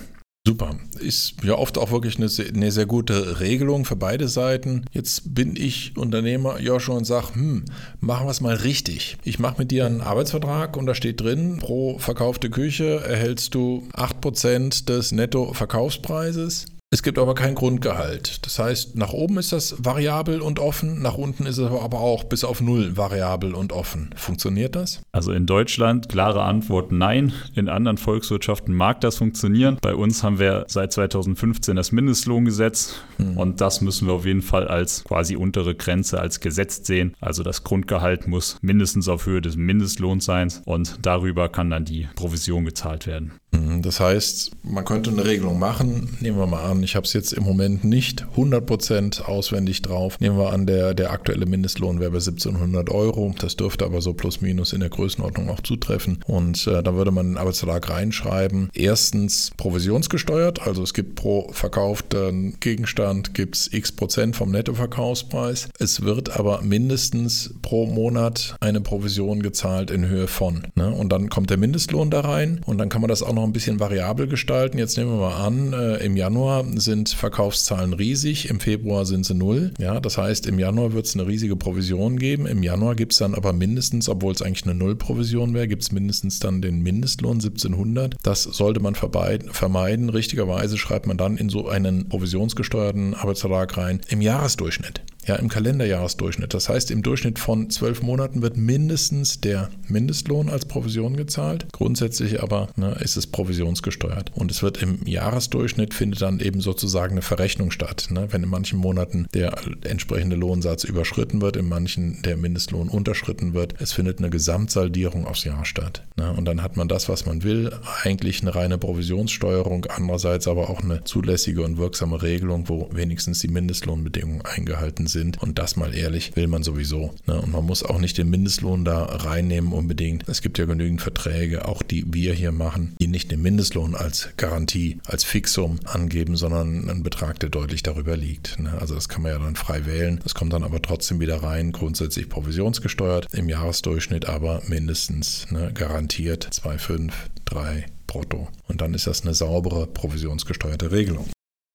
[0.48, 0.76] Super.
[1.00, 4.86] Ist ja oft auch wirklich eine sehr, eine sehr, gute Regelung für beide Seiten.
[4.92, 7.66] Jetzt bin ich Unternehmer, Joshua, und sage, hm,
[8.00, 9.18] machen wir es mal richtig.
[9.24, 13.88] Ich mache mit dir einen Arbeitsvertrag und da steht drin, pro verkaufte Küche erhältst du
[13.94, 16.68] 8% des Nettoverkaufspreises.
[16.96, 18.46] Es gibt aber kein Grundgehalt.
[18.46, 22.24] Das heißt, nach oben ist das variabel und offen, nach unten ist es aber auch
[22.24, 24.12] bis auf null variabel und offen.
[24.16, 25.02] Funktioniert das?
[25.12, 27.34] Also in Deutschland klare Antwort nein.
[27.54, 29.78] In anderen Volkswirtschaften mag das funktionieren.
[29.82, 33.36] Bei uns haben wir seit 2015 das Mindestlohngesetz hm.
[33.36, 37.14] und das müssen wir auf jeden Fall als quasi untere Grenze, als gesetzt sehen.
[37.20, 42.08] Also das Grundgehalt muss mindestens auf Höhe des Mindestlohns sein und darüber kann dann die
[42.16, 43.34] Provision gezahlt werden.
[43.56, 46.18] Hm, das heißt, man könnte eine Regelung machen.
[46.20, 50.20] Nehmen wir mal an, ich habe es jetzt im Moment nicht 100% auswendig drauf.
[50.20, 53.34] Nehmen wir an, der, der aktuelle Mindestlohn wäre bei 1700 Euro.
[53.40, 56.20] Das dürfte aber so plus minus in der Größenordnung auch zutreffen.
[56.28, 58.70] Und äh, da würde man einen Arbeitsvertrag reinschreiben.
[58.74, 65.70] Erstens provisionsgesteuert, also es gibt pro verkauften Gegenstand gibt's x Prozent vom Nettoverkaufspreis.
[65.80, 70.68] Es wird aber mindestens pro Monat eine Provision gezahlt in Höhe von.
[70.76, 70.92] Ne?
[70.92, 73.54] Und dann kommt der Mindestlohn da rein und dann kann man das auch noch ein
[73.54, 74.78] bisschen variabel gestalten.
[74.78, 79.34] Jetzt nehmen wir mal an, äh, im Januar sind Verkaufszahlen riesig, im Februar sind sie
[79.34, 79.74] null.
[79.80, 82.46] Ja, das heißt, im Januar wird es eine riesige Provision geben.
[82.46, 85.92] Im Januar gibt es dann aber mindestens, obwohl es eigentlich eine Nullprovision wäre, gibt es
[85.92, 88.16] mindestens dann den Mindestlohn 1700.
[88.24, 90.10] Das sollte man vermeiden.
[90.10, 96.54] Richtigerweise schreibt man dann in so einen provisionsgesteuerten Arbeitsvertrag rein im Jahresdurchschnitt ja, im Kalenderjahresdurchschnitt.
[96.54, 101.66] Das heißt, im Durchschnitt von zwölf Monaten wird mindestens der Mindestlohn als Provision gezahlt.
[101.72, 104.32] Grundsätzlich aber ne, ist es provisionsgesteuert.
[104.36, 108.08] Und es wird im Jahresdurchschnitt findet dann eben sozusagen eine Verrechnung statt.
[108.12, 108.28] Ne?
[108.32, 113.76] Wenn in manchen Monaten der entsprechende Lohnsatz überschritten wird, in manchen der Mindestlohn unterschritten wird.
[113.80, 116.04] Es findet eine Gesamtsaldierung aufs Jahr statt.
[116.18, 116.32] Ne?
[116.34, 117.72] Und dann hat man das, was man will.
[118.04, 123.48] Eigentlich eine reine Provisionssteuerung, andererseits aber auch eine zulässige und wirksame Regelung, wo wenigstens die
[123.48, 125.42] Mindestlohnbedingungen eingehalten sind sind.
[125.42, 127.14] Und das mal ehrlich, will man sowieso.
[127.26, 127.42] Ne?
[127.42, 130.28] Und man muss auch nicht den Mindestlohn da reinnehmen unbedingt.
[130.28, 134.30] Es gibt ja genügend Verträge, auch die wir hier machen, die nicht den Mindestlohn als
[134.38, 138.60] Garantie, als Fixum angeben, sondern einen Betrag, der deutlich darüber liegt.
[138.60, 138.74] Ne?
[138.80, 140.20] Also das kann man ja dann frei wählen.
[140.24, 146.48] Das kommt dann aber trotzdem wieder rein, grundsätzlich provisionsgesteuert, im Jahresdurchschnitt aber mindestens ne, garantiert
[146.52, 147.12] 2,5,
[147.46, 148.50] 3 brutto.
[148.68, 151.28] Und dann ist das eine saubere provisionsgesteuerte Regelung.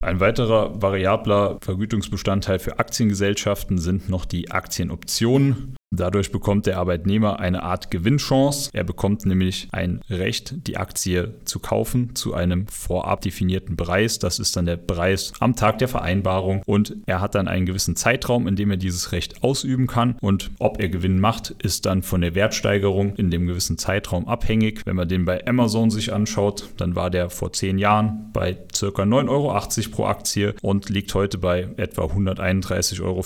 [0.03, 5.77] Ein weiterer variabler Vergütungsbestandteil für Aktiengesellschaften sind noch die Aktienoptionen.
[5.92, 8.70] Dadurch bekommt der Arbeitnehmer eine Art Gewinnchance.
[8.72, 14.20] Er bekommt nämlich ein Recht, die Aktie zu kaufen zu einem vorab definierten Preis.
[14.20, 17.96] Das ist dann der Preis am Tag der Vereinbarung und er hat dann einen gewissen
[17.96, 20.14] Zeitraum, in dem er dieses Recht ausüben kann.
[20.20, 24.83] Und ob er Gewinn macht, ist dann von der Wertsteigerung in dem gewissen Zeitraum abhängig.
[24.87, 28.87] Wenn man den bei Amazon sich anschaut, dann war der vor zehn Jahren bei ca.
[28.87, 33.24] 9,80 Euro pro Aktie und liegt heute bei etwa 131,50 Euro.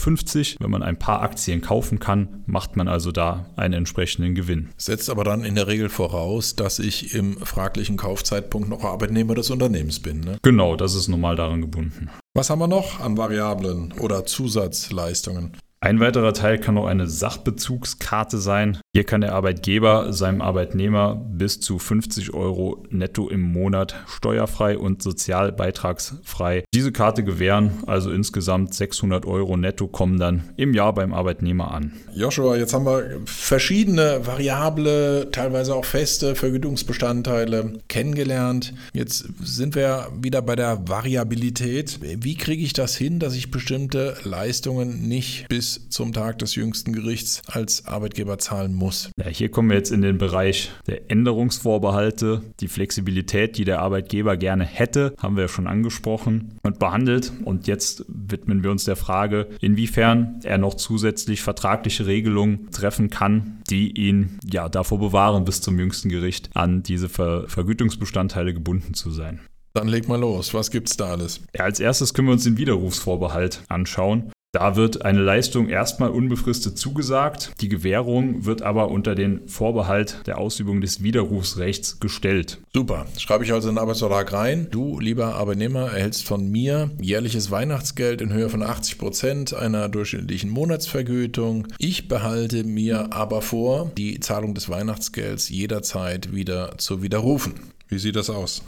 [0.61, 4.69] Wenn man ein paar Aktien kaufen kann, macht man also da einen entsprechenden Gewinn.
[4.77, 9.51] Setzt aber dann in der Regel voraus, dass ich im fraglichen Kaufzeitpunkt noch Arbeitnehmer des
[9.51, 10.21] Unternehmens bin.
[10.21, 10.39] Ne?
[10.43, 12.11] Genau, das ist normal daran gebunden.
[12.33, 15.57] Was haben wir noch an Variablen oder Zusatzleistungen?
[15.85, 18.79] Ein weiterer Teil kann auch eine Sachbezugskarte sein.
[18.95, 25.03] Hier kann der Arbeitgeber seinem Arbeitnehmer bis zu 50 Euro netto im Monat steuerfrei und
[25.03, 27.83] sozialbeitragsfrei diese Karte gewähren.
[27.87, 31.93] Also insgesamt 600 Euro netto kommen dann im Jahr beim Arbeitnehmer an.
[32.15, 38.73] Joshua, jetzt haben wir verschiedene variable, teilweise auch feste Vergütungsbestandteile kennengelernt.
[38.95, 42.01] Jetzt sind wir wieder bei der Variabilität.
[42.01, 46.55] Wie kriege ich das hin, dass ich bestimmte Leistungen nicht bis bis zum Tag des
[46.55, 49.11] jüngsten Gerichts als Arbeitgeber zahlen muss.
[49.19, 52.43] Ja, hier kommen wir jetzt in den Bereich der Änderungsvorbehalte.
[52.61, 57.33] Die Flexibilität, die der Arbeitgeber gerne hätte, haben wir ja schon angesprochen und behandelt.
[57.45, 63.63] Und jetzt widmen wir uns der Frage, inwiefern er noch zusätzlich vertragliche Regelungen treffen kann,
[63.71, 69.11] die ihn ja davor bewahren, bis zum jüngsten Gericht an diese Ver Vergütungsbestandteile gebunden zu
[69.11, 69.41] sein.
[69.75, 70.55] Dann leg mal los.
[70.55, 71.41] Was gibt's da alles?
[71.55, 74.31] Ja, als erstes können wir uns den Widerrufsvorbehalt anschauen.
[74.55, 80.39] Da wird eine Leistung erstmal unbefristet zugesagt, die Gewährung wird aber unter den Vorbehalt der
[80.39, 82.61] Ausübung des Widerrufsrechts gestellt.
[82.73, 84.69] Super, schreibe ich also in den Arbeitsvertrag rein.
[84.71, 90.51] Du, lieber Arbeitnehmer, erhältst von mir jährliches Weihnachtsgeld in Höhe von 80 Prozent einer durchschnittlichen
[90.51, 91.67] Monatsvergütung.
[91.79, 97.55] Ich behalte mir aber vor, die Zahlung des Weihnachtsgelds jederzeit wieder zu widerrufen.
[97.89, 98.63] Wie sieht das aus?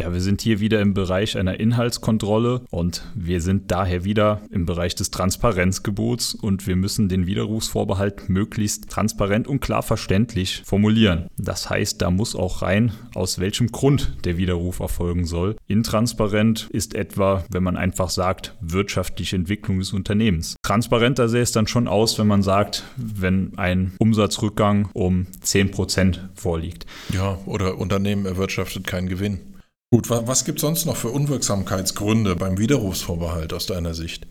[0.00, 4.64] Ja, wir sind hier wieder im Bereich einer Inhaltskontrolle und wir sind daher wieder im
[4.64, 11.26] Bereich des Transparenzgebots und wir müssen den Widerrufsvorbehalt möglichst transparent und klar verständlich formulieren.
[11.36, 15.56] Das heißt, da muss auch rein, aus welchem Grund der Widerruf erfolgen soll.
[15.66, 20.56] Intransparent ist etwa, wenn man einfach sagt, wirtschaftliche Entwicklung des Unternehmens.
[20.62, 26.86] Transparenter sähe es dann schon aus, wenn man sagt, wenn ein Umsatzrückgang um 10% vorliegt.
[27.12, 29.51] Ja, oder Unternehmen erwirtschaftet keinen Gewinn.
[29.92, 34.26] Gut, was gibt es sonst noch für Unwirksamkeitsgründe beim Widerrufsvorbehalt aus deiner Sicht?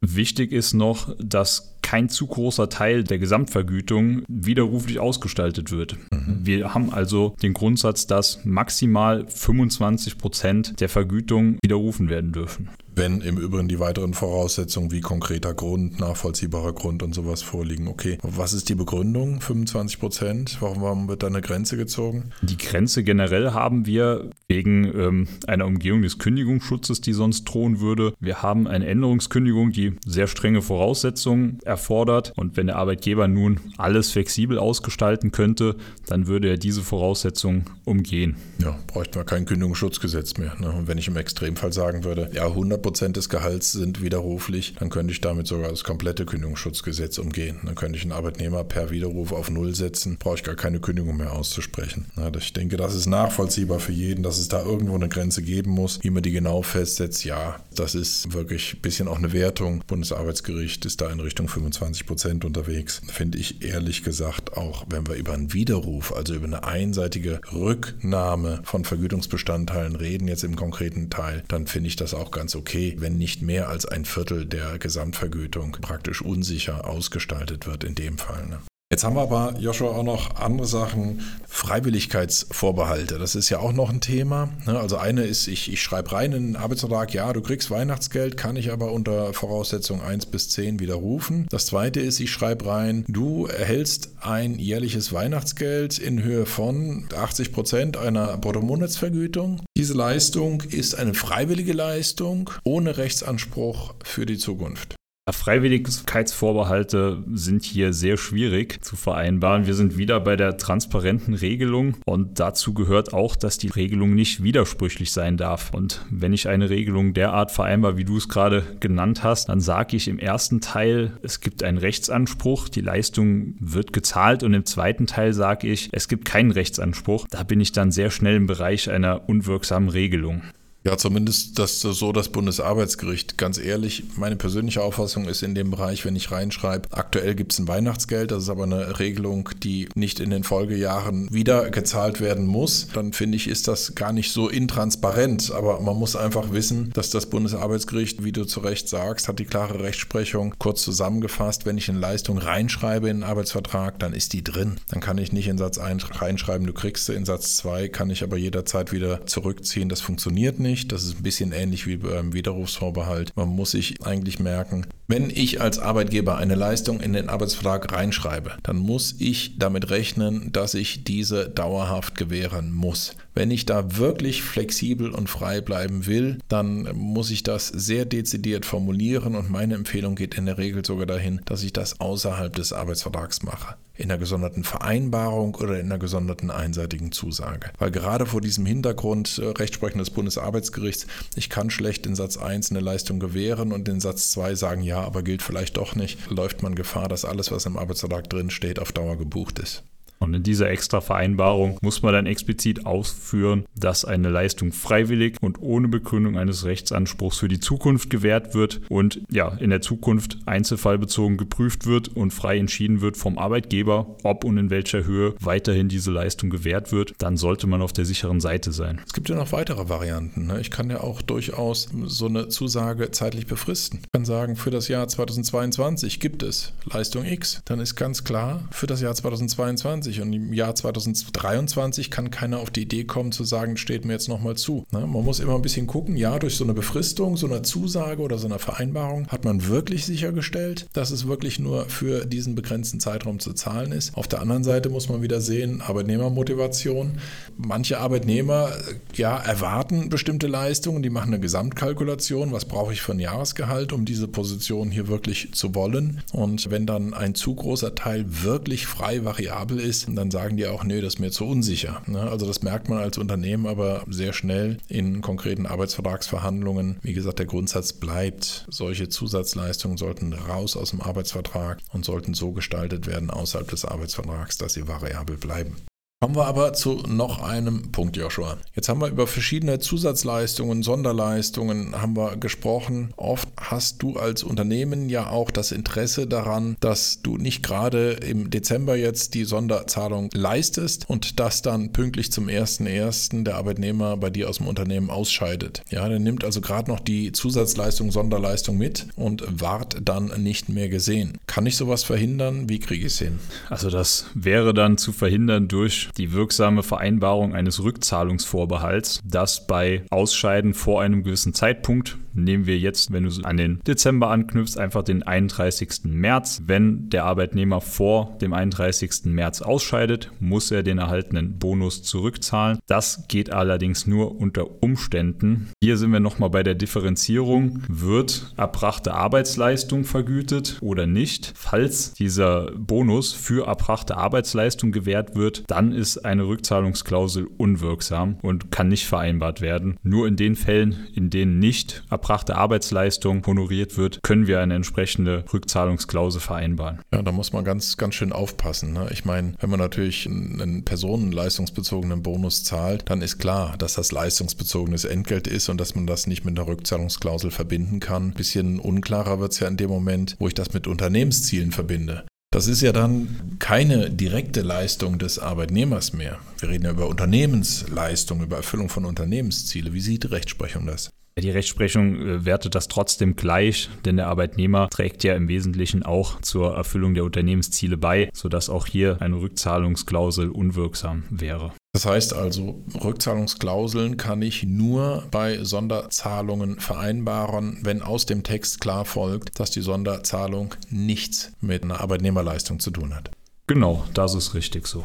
[0.00, 5.96] Wichtig ist noch, dass kein zu großer Teil der Gesamtvergütung widerruflich ausgestaltet wird.
[6.12, 6.38] Mhm.
[6.44, 13.20] Wir haben also den Grundsatz, dass maximal 25 Prozent der Vergütung widerrufen werden dürfen wenn
[13.20, 17.88] im Übrigen die weiteren Voraussetzungen wie konkreter Grund, nachvollziehbarer Grund und sowas vorliegen.
[17.88, 19.40] Okay, was ist die Begründung?
[19.40, 20.56] 25 Prozent?
[20.60, 22.30] Warum, warum wird da eine Grenze gezogen?
[22.42, 28.14] Die Grenze generell haben wir wegen ähm, einer Umgehung des Kündigungsschutzes, die sonst drohen würde.
[28.20, 32.32] Wir haben eine Änderungskündigung, die sehr strenge Voraussetzungen erfordert.
[32.36, 35.76] Und wenn der Arbeitgeber nun alles flexibel ausgestalten könnte,
[36.06, 38.36] dann würde er diese Voraussetzungen umgehen.
[38.58, 40.54] Ja, bräuchten wir kein Kündigungsschutzgesetz mehr.
[40.58, 40.70] Ne?
[40.70, 44.90] Und wenn ich im Extremfall sagen würde, ja, 100 Prozent des Gehalts sind widerruflich, dann
[44.90, 47.60] könnte ich damit sogar das komplette Kündigungsschutzgesetz umgehen.
[47.64, 51.16] Dann könnte ich einen Arbeitnehmer per Widerruf auf Null setzen, brauche ich gar keine Kündigung
[51.16, 52.04] mehr auszusprechen.
[52.38, 55.98] Ich denke, das ist nachvollziehbar für jeden, dass es da irgendwo eine Grenze geben muss.
[56.02, 59.82] Wie man die genau festsetzt, ja, das ist wirklich ein bisschen auch eine Wertung.
[59.86, 63.00] Bundesarbeitsgericht ist da in Richtung 25 Prozent unterwegs.
[63.06, 68.60] Finde ich ehrlich gesagt auch, wenn wir über einen Widerruf, also über eine einseitige Rücknahme
[68.64, 72.96] von Vergütungsbestandteilen reden, jetzt im konkreten Teil, dann finde ich das auch ganz okay okay,
[72.98, 78.46] wenn nicht mehr als ein Viertel der Gesamtvergütung praktisch unsicher ausgestaltet wird in dem Fall.
[78.46, 78.60] Ne?
[78.94, 81.20] Jetzt haben wir aber, Joshua, auch noch andere Sachen.
[81.48, 84.50] Freiwilligkeitsvorbehalte, das ist ja auch noch ein Thema.
[84.66, 84.78] Ne?
[84.78, 88.54] Also eine ist, ich, ich schreibe rein in den Arbeitsvertrag, ja, du kriegst Weihnachtsgeld, kann
[88.54, 91.48] ich aber unter Voraussetzung 1 bis 10 widerrufen.
[91.50, 97.50] Das zweite ist, ich schreibe rein, du erhältst ein jährliches Weihnachtsgeld in Höhe von 80
[97.50, 99.62] Prozent einer Bruttomonatsvergütung.
[99.76, 104.94] Diese Leistung ist eine freiwillige Leistung ohne Rechtsanspruch für die Zukunft.
[105.32, 109.66] Freiwilligkeitsvorbehalte sind hier sehr schwierig zu vereinbaren.
[109.66, 114.42] Wir sind wieder bei der transparenten Regelung und dazu gehört auch, dass die Regelung nicht
[114.42, 115.72] widersprüchlich sein darf.
[115.72, 119.96] Und wenn ich eine Regelung derart vereinbar, wie du es gerade genannt hast, dann sage
[119.96, 125.06] ich im ersten Teil, es gibt einen Rechtsanspruch, die Leistung wird gezahlt und im zweiten
[125.06, 127.26] Teil sage ich, es gibt keinen Rechtsanspruch.
[127.30, 130.42] Da bin ich dann sehr schnell im Bereich einer unwirksamen Regelung.
[130.86, 133.38] Ja, zumindest das so das Bundesarbeitsgericht.
[133.38, 137.58] Ganz ehrlich, meine persönliche Auffassung ist in dem Bereich, wenn ich reinschreibe, aktuell gibt es
[137.58, 142.44] ein Weihnachtsgeld, das ist aber eine Regelung, die nicht in den Folgejahren wieder gezahlt werden
[142.44, 145.52] muss, dann finde ich, ist das gar nicht so intransparent.
[145.52, 149.46] Aber man muss einfach wissen, dass das Bundesarbeitsgericht, wie du zu Recht sagst, hat die
[149.46, 154.44] klare Rechtsprechung kurz zusammengefasst, wenn ich eine Leistung reinschreibe in den Arbeitsvertrag, dann ist die
[154.44, 154.76] drin.
[154.90, 158.10] Dann kann ich nicht in Satz 1 reinschreiben, du kriegst sie, in Satz 2 kann
[158.10, 159.88] ich aber jederzeit wieder zurückziehen.
[159.88, 160.90] Das funktioniert nicht nicht.
[160.90, 163.30] Das ist ein bisschen ähnlich wie beim Widerrufsvorbehalt.
[163.36, 168.56] Man muss sich eigentlich merken, wenn ich als Arbeitgeber eine Leistung in den Arbeitsvertrag reinschreibe,
[168.64, 173.14] dann muss ich damit rechnen, dass ich diese dauerhaft gewähren muss.
[173.34, 178.66] Wenn ich da wirklich flexibel und frei bleiben will, dann muss ich das sehr dezidiert
[178.66, 182.72] formulieren und meine Empfehlung geht in der Regel sogar dahin, dass ich das außerhalb des
[182.72, 187.70] Arbeitsvertrags mache in einer gesonderten Vereinbarung oder in einer gesonderten einseitigen Zusage.
[187.78, 192.70] Weil gerade vor diesem Hintergrund äh, Rechtsprechung des Bundesarbeitsgerichts, ich kann schlecht in Satz 1
[192.70, 196.62] eine Leistung gewähren und in Satz 2 sagen, ja, aber gilt vielleicht doch nicht, läuft
[196.62, 199.84] man Gefahr, dass alles, was im Arbeitsvertrag drin steht, auf Dauer gebucht ist.
[200.18, 205.88] Und in dieser Extra-Vereinbarung muss man dann explizit ausführen, dass eine Leistung freiwillig und ohne
[205.88, 211.86] Begründung eines Rechtsanspruchs für die Zukunft gewährt wird und ja, in der Zukunft einzelfallbezogen geprüft
[211.86, 216.50] wird und frei entschieden wird vom Arbeitgeber, ob und in welcher Höhe weiterhin diese Leistung
[216.50, 217.14] gewährt wird.
[217.18, 219.00] Dann sollte man auf der sicheren Seite sein.
[219.06, 220.46] Es gibt ja noch weitere Varianten.
[220.46, 220.60] Ne?
[220.60, 224.00] Ich kann ja auch durchaus so eine Zusage zeitlich befristen.
[224.04, 227.60] Ich kann sagen, für das Jahr 2022 gibt es Leistung X.
[227.64, 232.58] Dann ist ganz klar, für das Jahr 2022 2020 und im Jahr 2023 kann keiner
[232.58, 234.84] auf die Idee kommen zu sagen, steht mir jetzt nochmal zu.
[234.92, 235.00] Ne?
[235.00, 238.38] Man muss immer ein bisschen gucken, ja, durch so eine Befristung, so eine Zusage oder
[238.38, 243.38] so eine Vereinbarung hat man wirklich sichergestellt, dass es wirklich nur für diesen begrenzten Zeitraum
[243.38, 244.16] zu zahlen ist.
[244.16, 247.18] Auf der anderen Seite muss man wieder sehen, Arbeitnehmermotivation.
[247.56, 248.70] Manche Arbeitnehmer
[249.14, 254.04] ja, erwarten bestimmte Leistungen, die machen eine Gesamtkalkulation, was brauche ich für ein Jahresgehalt, um
[254.04, 256.22] diese Position hier wirklich zu wollen.
[256.32, 260.84] Und wenn dann ein zu großer Teil wirklich frei variabel ist, dann sagen die auch,
[260.84, 262.02] nee, das ist mir zu unsicher.
[262.06, 262.20] Ne?
[262.20, 266.98] Also das merkt man als Unternehmen aber sehr schnell in konkreten Arbeitsvertragsverhandlungen.
[267.02, 272.52] Wie gesagt, der Grundsatz bleibt, solche Zusatzleistungen sollten raus aus dem Arbeitsvertrag und sollten so
[272.52, 275.76] gestaltet werden außerhalb des Arbeitsvertrags, dass sie variabel bleiben.
[276.24, 278.56] Kommen wir aber zu noch einem Punkt, Joshua.
[278.74, 283.12] Jetzt haben wir über verschiedene Zusatzleistungen, Sonderleistungen haben wir gesprochen.
[283.18, 288.48] Oft hast du als Unternehmen ja auch das Interesse daran, dass du nicht gerade im
[288.48, 293.44] Dezember jetzt die Sonderzahlung leistest und dass dann pünktlich zum 1.1.
[293.44, 295.82] der Arbeitnehmer bei dir aus dem Unternehmen ausscheidet.
[295.90, 300.88] Ja, der nimmt also gerade noch die Zusatzleistung, Sonderleistung mit und ward dann nicht mehr
[300.88, 301.36] gesehen.
[301.46, 302.66] Kann ich sowas verhindern?
[302.70, 303.40] Wie kriege ich es hin?
[303.68, 310.74] Also das wäre dann zu verhindern durch die wirksame Vereinbarung eines Rückzahlungsvorbehalts, das bei Ausscheiden
[310.74, 315.22] vor einem gewissen Zeitpunkt, nehmen wir jetzt, wenn du an den Dezember anknüpfst, einfach den
[315.22, 316.04] 31.
[316.04, 316.62] März.
[316.66, 319.26] Wenn der Arbeitnehmer vor dem 31.
[319.26, 322.78] März ausscheidet, muss er den erhaltenen Bonus zurückzahlen.
[322.86, 325.70] Das geht allerdings nur unter Umständen.
[325.82, 327.82] Hier sind wir nochmal bei der Differenzierung.
[327.88, 331.52] Wird erbrachte Arbeitsleistung vergütet oder nicht?
[331.56, 338.88] Falls dieser Bonus für erbrachte Arbeitsleistung gewährt wird, dann ist eine Rückzahlungsklausel unwirksam und kann
[338.88, 339.96] nicht vereinbart werden.
[340.02, 345.44] Nur in den Fällen, in denen nicht erbrachte Arbeitsleistung honoriert wird, können wir eine entsprechende
[345.52, 347.00] Rückzahlungsklausel vereinbaren.
[347.12, 348.92] Ja, da muss man ganz, ganz schön aufpassen.
[348.92, 349.08] Ne?
[349.12, 355.04] Ich meine, wenn man natürlich einen personenleistungsbezogenen Bonus zahlt, dann ist klar, dass das leistungsbezogenes
[355.04, 358.28] Entgelt ist und dass man das nicht mit einer Rückzahlungsklausel verbinden kann.
[358.28, 362.24] Ein bisschen unklarer wird es ja in dem Moment, wo ich das mit Unternehmenszielen verbinde.
[362.54, 366.38] Das ist ja dann keine direkte Leistung des Arbeitnehmers mehr.
[366.60, 369.92] Wir reden ja über Unternehmensleistung, über Erfüllung von Unternehmensziele.
[369.92, 371.10] Wie sieht die Rechtsprechung das?
[371.40, 376.40] Die Rechtsprechung äh, wertet das trotzdem gleich, denn der Arbeitnehmer trägt ja im Wesentlichen auch
[376.40, 381.72] zur Erfüllung der Unternehmensziele bei, sodass auch hier eine Rückzahlungsklausel unwirksam wäre.
[381.92, 389.04] Das heißt also, Rückzahlungsklauseln kann ich nur bei Sonderzahlungen vereinbaren, wenn aus dem Text klar
[389.04, 393.30] folgt, dass die Sonderzahlung nichts mit einer Arbeitnehmerleistung zu tun hat.
[393.66, 395.04] Genau, das ist richtig so.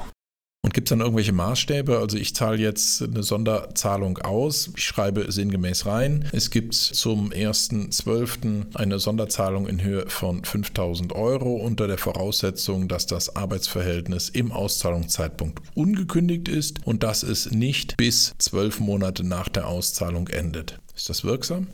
[0.70, 1.98] Und gibt es dann irgendwelche Maßstäbe?
[1.98, 6.30] Also ich zahle jetzt eine Sonderzahlung aus, ich schreibe sinngemäß rein.
[6.32, 8.76] Es gibt zum 1.12.
[8.76, 15.60] eine Sonderzahlung in Höhe von 5000 Euro unter der Voraussetzung, dass das Arbeitsverhältnis im Auszahlungszeitpunkt
[15.74, 20.78] ungekündigt ist und dass es nicht bis zwölf Monate nach der Auszahlung endet.
[20.96, 21.66] Ist das wirksam?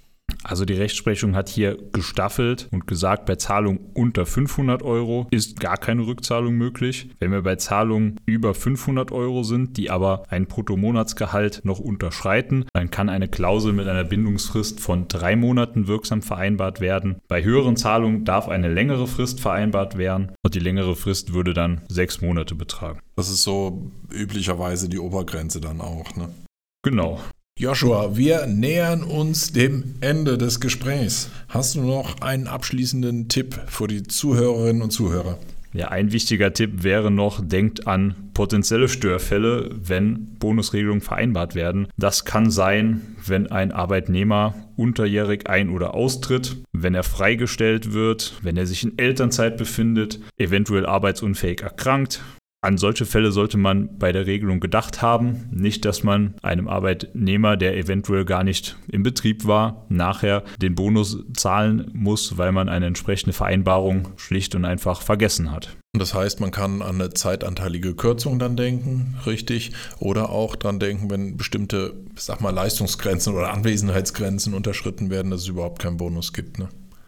[0.47, 5.77] Also die Rechtsprechung hat hier gestaffelt und gesagt, bei Zahlungen unter 500 Euro ist gar
[5.77, 7.10] keine Rückzahlung möglich.
[7.19, 12.91] Wenn wir bei Zahlungen über 500 Euro sind, die aber ein Bruttomonatsgehalt noch unterschreiten, dann
[12.91, 17.21] kann eine Klausel mit einer Bindungsfrist von drei Monaten wirksam vereinbart werden.
[17.27, 21.81] Bei höheren Zahlungen darf eine längere Frist vereinbart werden und die längere Frist würde dann
[21.88, 22.99] sechs Monate betragen.
[23.15, 26.29] Das ist so üblicherweise die Obergrenze dann auch, ne?
[26.84, 27.19] Genau.
[27.58, 31.30] Joshua, wir nähern uns dem Ende des Gesprächs.
[31.48, 35.39] Hast du noch einen abschließenden Tipp für die Zuhörerinnen und Zuhörer?
[35.72, 41.88] Ja, ein wichtiger Tipp wäre noch, denkt an potenzielle Störfälle, wenn Bonusregelungen vereinbart werden.
[41.96, 48.58] Das kann sein, wenn ein Arbeitnehmer unterjährig ein- oder austritt, wenn er freigestellt wird, wenn
[48.58, 52.22] er sich in Elternzeit befindet, eventuell arbeitsunfähig erkrankt,
[52.65, 55.47] an solche Fälle sollte man bei der Regelung gedacht haben.
[55.51, 61.19] Nicht, dass man einem Arbeitnehmer, der eventuell gar nicht im Betrieb war, nachher den Bonus
[61.36, 65.78] zahlen muss, weil man eine entsprechende Vereinbarung schlicht und einfach vergessen hat.
[65.93, 71.10] Das heißt, man kann an eine zeitanteilige Kürzung dann denken, richtig, oder auch dran denken,
[71.10, 76.58] wenn bestimmte, sag mal, Leistungsgrenzen oder Anwesenheitsgrenzen unterschritten werden, dass es überhaupt keinen Bonus gibt.
[76.60, 76.67] Ne?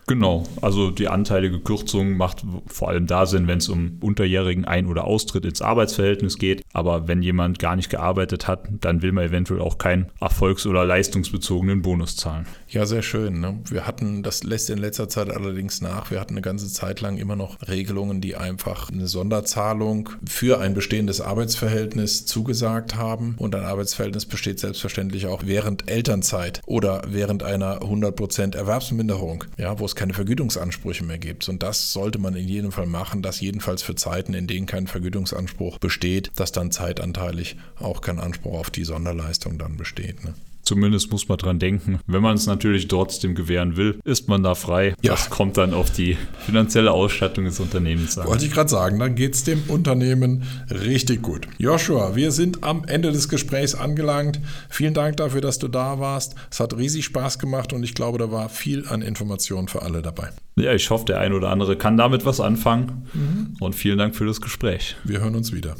[0.10, 4.88] Genau, also die anteilige Kürzung macht vor allem da Sinn, wenn es um unterjährigen Ein-
[4.88, 6.64] oder Austritt ins Arbeitsverhältnis geht.
[6.72, 10.86] Aber wenn jemand gar nicht gearbeitet hat, dann will man eventuell auch keinen erfolgs- oder
[10.86, 12.46] leistungsbezogenen Bonus zahlen.
[12.70, 13.42] Ja, sehr schön.
[13.42, 13.60] Ne?
[13.70, 17.18] Wir hatten, das lässt in letzter Zeit allerdings nach, wir hatten eine ganze Zeit lang
[17.18, 23.36] immer noch Regelungen, die einfach eine Sonderzahlung für ein bestehendes Arbeitsverhältnis zugesagt haben.
[23.40, 29.84] Und ein Arbeitsverhältnis besteht selbstverständlich auch während Elternzeit oder während einer 100% Erwerbsminderung, ja, wo
[29.84, 31.50] es keine Vergütungsansprüche mehr gibt.
[31.50, 34.88] Und das sollte man in jedem Fall machen, dass jedenfalls für Zeiten, in denen kein
[34.88, 40.24] Vergütungsanspruch besteht, dass dann zeitanteilig auch kein Anspruch auf die Sonderleistung dann besteht.
[40.24, 40.34] Ne?
[40.68, 42.00] Zumindest muss man dran denken.
[42.08, 44.96] Wenn man es natürlich trotzdem gewähren will, ist man da frei.
[45.02, 45.12] Ja.
[45.12, 48.28] Das kommt dann auf die finanzielle Ausstattung des Unternehmens an.
[48.28, 51.48] Wollte ich gerade sagen, dann geht es dem Unternehmen richtig gut.
[51.58, 54.42] Joshua, wir sind am Ende des Gesprächs angelangt.
[54.68, 56.36] Vielen Dank dafür, dass du da warst.
[56.52, 60.02] Es hat riesig Spaß gemacht und ich glaube, da war viel an Informationen für alle
[60.02, 60.32] dabei.
[60.58, 63.08] Ja, ich hoffe, der ein oder andere kann damit was anfangen.
[63.14, 63.56] Mhm.
[63.62, 64.98] Und vielen Dank für das Gespräch.
[65.06, 65.78] Wir hören uns wieder.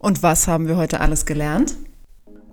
[0.00, 1.76] Und was haben wir heute alles gelernt?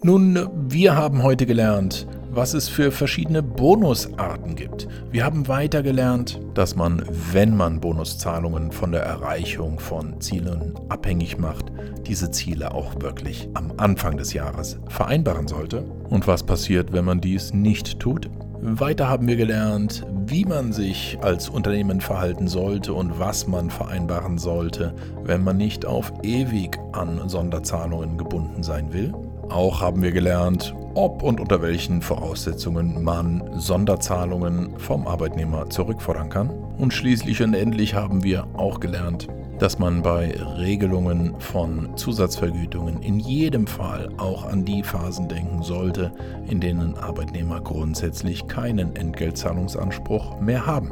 [0.04, 4.90] Nun, wir haben heute gelernt, was es für verschiedene Bonusarten gibt.
[5.12, 11.38] Wir haben weiter gelernt, dass man, wenn man Bonuszahlungen von der Erreichung von Zielen abhängig
[11.38, 11.72] macht,
[12.06, 15.86] diese Ziele auch wirklich am Anfang des Jahres vereinbaren sollte.
[16.10, 18.30] Und was passiert, wenn man dies nicht tut?
[18.60, 24.40] Weiter haben wir gelernt, wie man sich als Unternehmen verhalten sollte und was man vereinbaren
[24.40, 29.14] sollte, wenn man nicht auf ewig an Sonderzahlungen gebunden sein will.
[29.50, 36.50] Auch haben wir gelernt, ob und unter welchen Voraussetzungen man Sonderzahlungen vom Arbeitnehmer zurückfordern kann.
[36.50, 39.28] Und schließlich und endlich haben wir auch gelernt,
[39.60, 46.12] dass man bei Regelungen von Zusatzvergütungen in jedem Fall auch an die Phasen denken sollte,
[46.48, 50.92] in denen Arbeitnehmer grundsätzlich keinen Entgeltzahlungsanspruch mehr haben.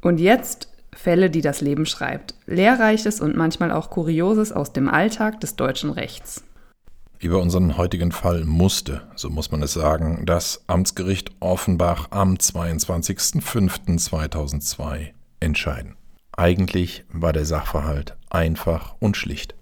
[0.00, 2.34] Und jetzt Fälle, die das Leben schreibt.
[2.46, 6.44] Lehrreiches und manchmal auch Kurioses aus dem Alltag des deutschen Rechts.
[7.18, 15.12] Über unseren heutigen Fall musste, so muss man es sagen, das Amtsgericht Offenbach am 22.05.2002
[15.40, 15.96] entscheiden.
[16.36, 19.54] Eigentlich war der Sachverhalt einfach und schlicht.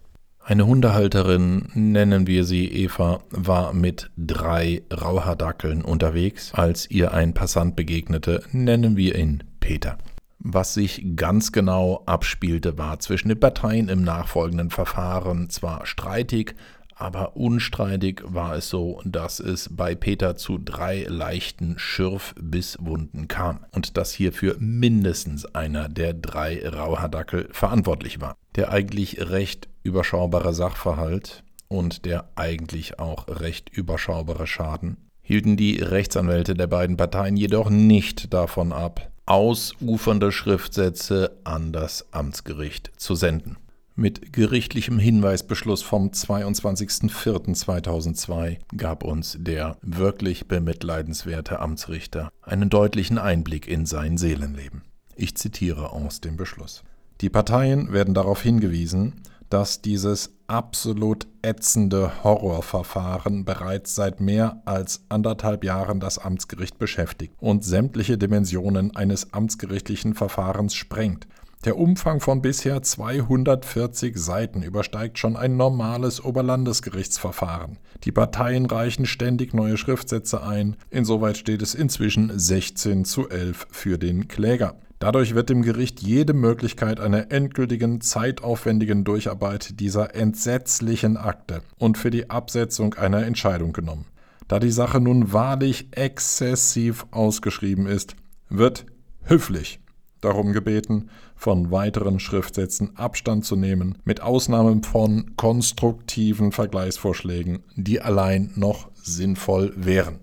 [0.44, 7.76] Eine Hundehalterin, nennen wir sie Eva, war mit drei Rauhardackeln unterwegs, als ihr ein Passant
[7.76, 9.98] begegnete, nennen wir ihn Peter.
[10.40, 16.56] Was sich ganz genau abspielte, war zwischen den Parteien im nachfolgenden Verfahren zwar streitig,
[17.02, 23.96] aber unstreitig war es so, dass es bei Peter zu drei leichten Schürfbisswunden kam und
[23.96, 28.36] dass hierfür mindestens einer der drei Rauhardackel verantwortlich war.
[28.54, 36.54] Der eigentlich recht überschaubare Sachverhalt und der eigentlich auch recht überschaubare Schaden hielten die Rechtsanwälte
[36.54, 43.56] der beiden Parteien jedoch nicht davon ab, ausufernde Schriftsätze an das Amtsgericht zu senden.
[43.94, 53.84] Mit gerichtlichem Hinweisbeschluss vom 22.04.2002 gab uns der wirklich bemitleidenswerte Amtsrichter einen deutlichen Einblick in
[53.84, 54.80] sein Seelenleben.
[55.14, 56.84] Ich zitiere aus dem Beschluss.
[57.20, 59.20] Die Parteien werden darauf hingewiesen,
[59.50, 67.62] dass dieses absolut ätzende Horrorverfahren bereits seit mehr als anderthalb Jahren das Amtsgericht beschäftigt und
[67.62, 71.26] sämtliche Dimensionen eines amtsgerichtlichen Verfahrens sprengt
[71.64, 77.78] der Umfang von bisher 240 Seiten übersteigt schon ein normales Oberlandesgerichtsverfahren.
[78.02, 83.98] Die Parteien reichen ständig neue Schriftsätze ein, insoweit steht es inzwischen 16 zu 11 für
[83.98, 84.76] den Kläger.
[84.98, 92.10] Dadurch wird dem Gericht jede Möglichkeit einer endgültigen, zeitaufwendigen Durcharbeit dieser entsetzlichen Akte und für
[92.10, 94.06] die Absetzung einer Entscheidung genommen.
[94.48, 98.14] Da die Sache nun wahrlich exzessiv ausgeschrieben ist,
[98.48, 98.86] wird
[99.24, 99.81] höflich
[100.22, 108.52] darum gebeten, von weiteren Schriftsätzen Abstand zu nehmen, mit Ausnahme von konstruktiven Vergleichsvorschlägen, die allein
[108.56, 110.20] noch sinnvoll wären.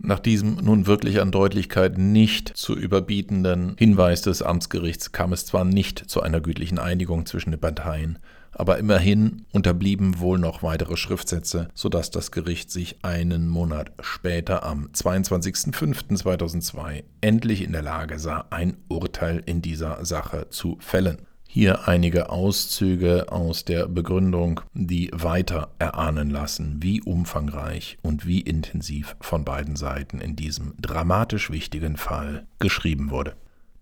[0.00, 5.64] Nach diesem nun wirklich an Deutlichkeit nicht zu überbietenden Hinweis des Amtsgerichts kam es zwar
[5.64, 8.20] nicht zu einer gütlichen Einigung zwischen den Parteien,
[8.58, 14.88] aber immerhin unterblieben wohl noch weitere Schriftsätze, sodass das Gericht sich einen Monat später am
[14.92, 21.18] 22.05.2002 endlich in der Lage sah, ein Urteil in dieser Sache zu fällen.
[21.50, 29.16] Hier einige Auszüge aus der Begründung, die weiter erahnen lassen, wie umfangreich und wie intensiv
[29.20, 33.34] von beiden Seiten in diesem dramatisch wichtigen Fall geschrieben wurde.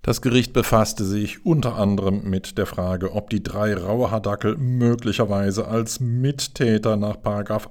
[0.07, 5.99] Das Gericht befasste sich unter anderem mit der Frage, ob die drei Rauhardackel möglicherweise als
[5.99, 7.17] Mittäter nach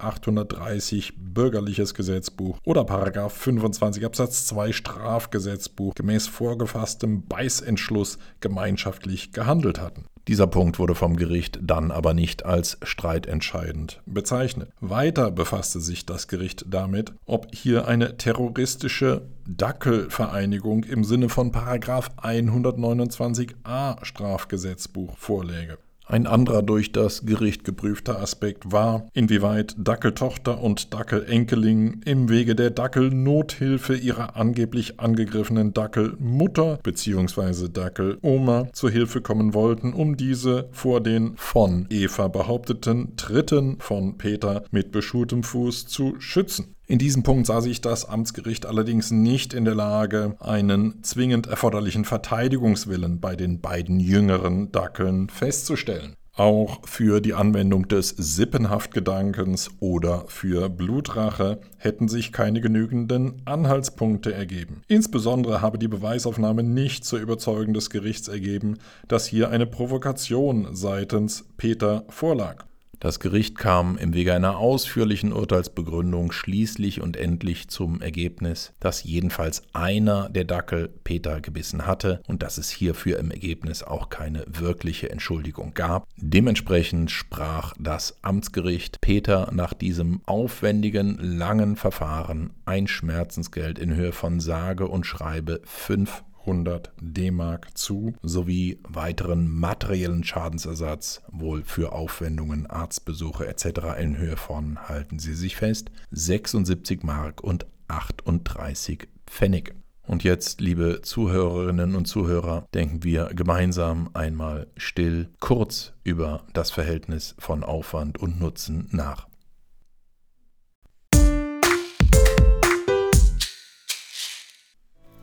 [0.01, 2.83] 830 Bürgerliches Gesetzbuch oder
[3.29, 10.03] 25 Absatz 2 Strafgesetzbuch gemäß vorgefasstem Beißentschluss gemeinschaftlich gehandelt hatten.
[10.27, 14.71] Dieser Punkt wurde vom Gericht dann aber nicht als streitentscheidend bezeichnet.
[14.81, 24.03] Weiter befasste sich das Gericht damit, ob hier eine terroristische Dackelvereinigung im Sinne von 129a
[24.03, 25.77] Strafgesetzbuch vorläge.
[26.07, 32.69] Ein anderer durch das Gericht geprüfter Aspekt war, inwieweit Dackeltochter und Dackelenkelin im Wege der
[32.69, 37.69] Dackelnothilfe ihrer angeblich angegriffenen Dackelmutter bzw.
[37.69, 44.63] Dackeloma zu Hilfe kommen wollten, um diese vor den von Eva behaupteten Tritten von Peter
[44.69, 46.74] mit beschultem Fuß zu schützen.
[46.87, 52.05] In diesem Punkt sah sich das Amtsgericht allerdings nicht in der Lage, einen zwingend erforderlichen
[52.05, 56.13] Verteidigungswillen bei den beiden jüngeren Dackeln festzustellen.
[56.35, 64.81] Auch für die Anwendung des Sippenhaftgedankens oder für Blutrache hätten sich keine genügenden Anhaltspunkte ergeben.
[64.87, 68.77] Insbesondere habe die Beweisaufnahme nicht zur Überzeugung des Gerichts ergeben,
[69.07, 72.65] dass hier eine Provokation seitens Peter vorlag.
[72.99, 79.63] Das Gericht kam im Wege einer ausführlichen Urteilsbegründung schließlich und endlich zum Ergebnis, dass jedenfalls
[79.73, 85.09] einer der Dackel Peter gebissen hatte und dass es hierfür im Ergebnis auch keine wirkliche
[85.09, 86.07] Entschuldigung gab.
[86.17, 94.39] Dementsprechend sprach das Amtsgericht Peter nach diesem aufwendigen, langen Verfahren ein Schmerzensgeld in Höhe von
[94.39, 103.47] sage und schreibe 5 100 D-Mark zu, sowie weiteren materiellen Schadensersatz, wohl für Aufwendungen, Arztbesuche
[103.47, 103.99] etc.
[103.99, 109.73] in Höhe von, halten Sie sich fest, 76 Mark und 38 Pfennig.
[110.07, 117.35] Und jetzt, liebe Zuhörerinnen und Zuhörer, denken wir gemeinsam einmal still kurz über das Verhältnis
[117.39, 119.27] von Aufwand und Nutzen nach.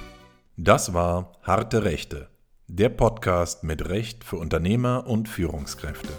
[0.57, 2.29] Das war Harte Rechte,
[2.67, 6.13] der Podcast mit Recht für Unternehmer und Führungskräfte.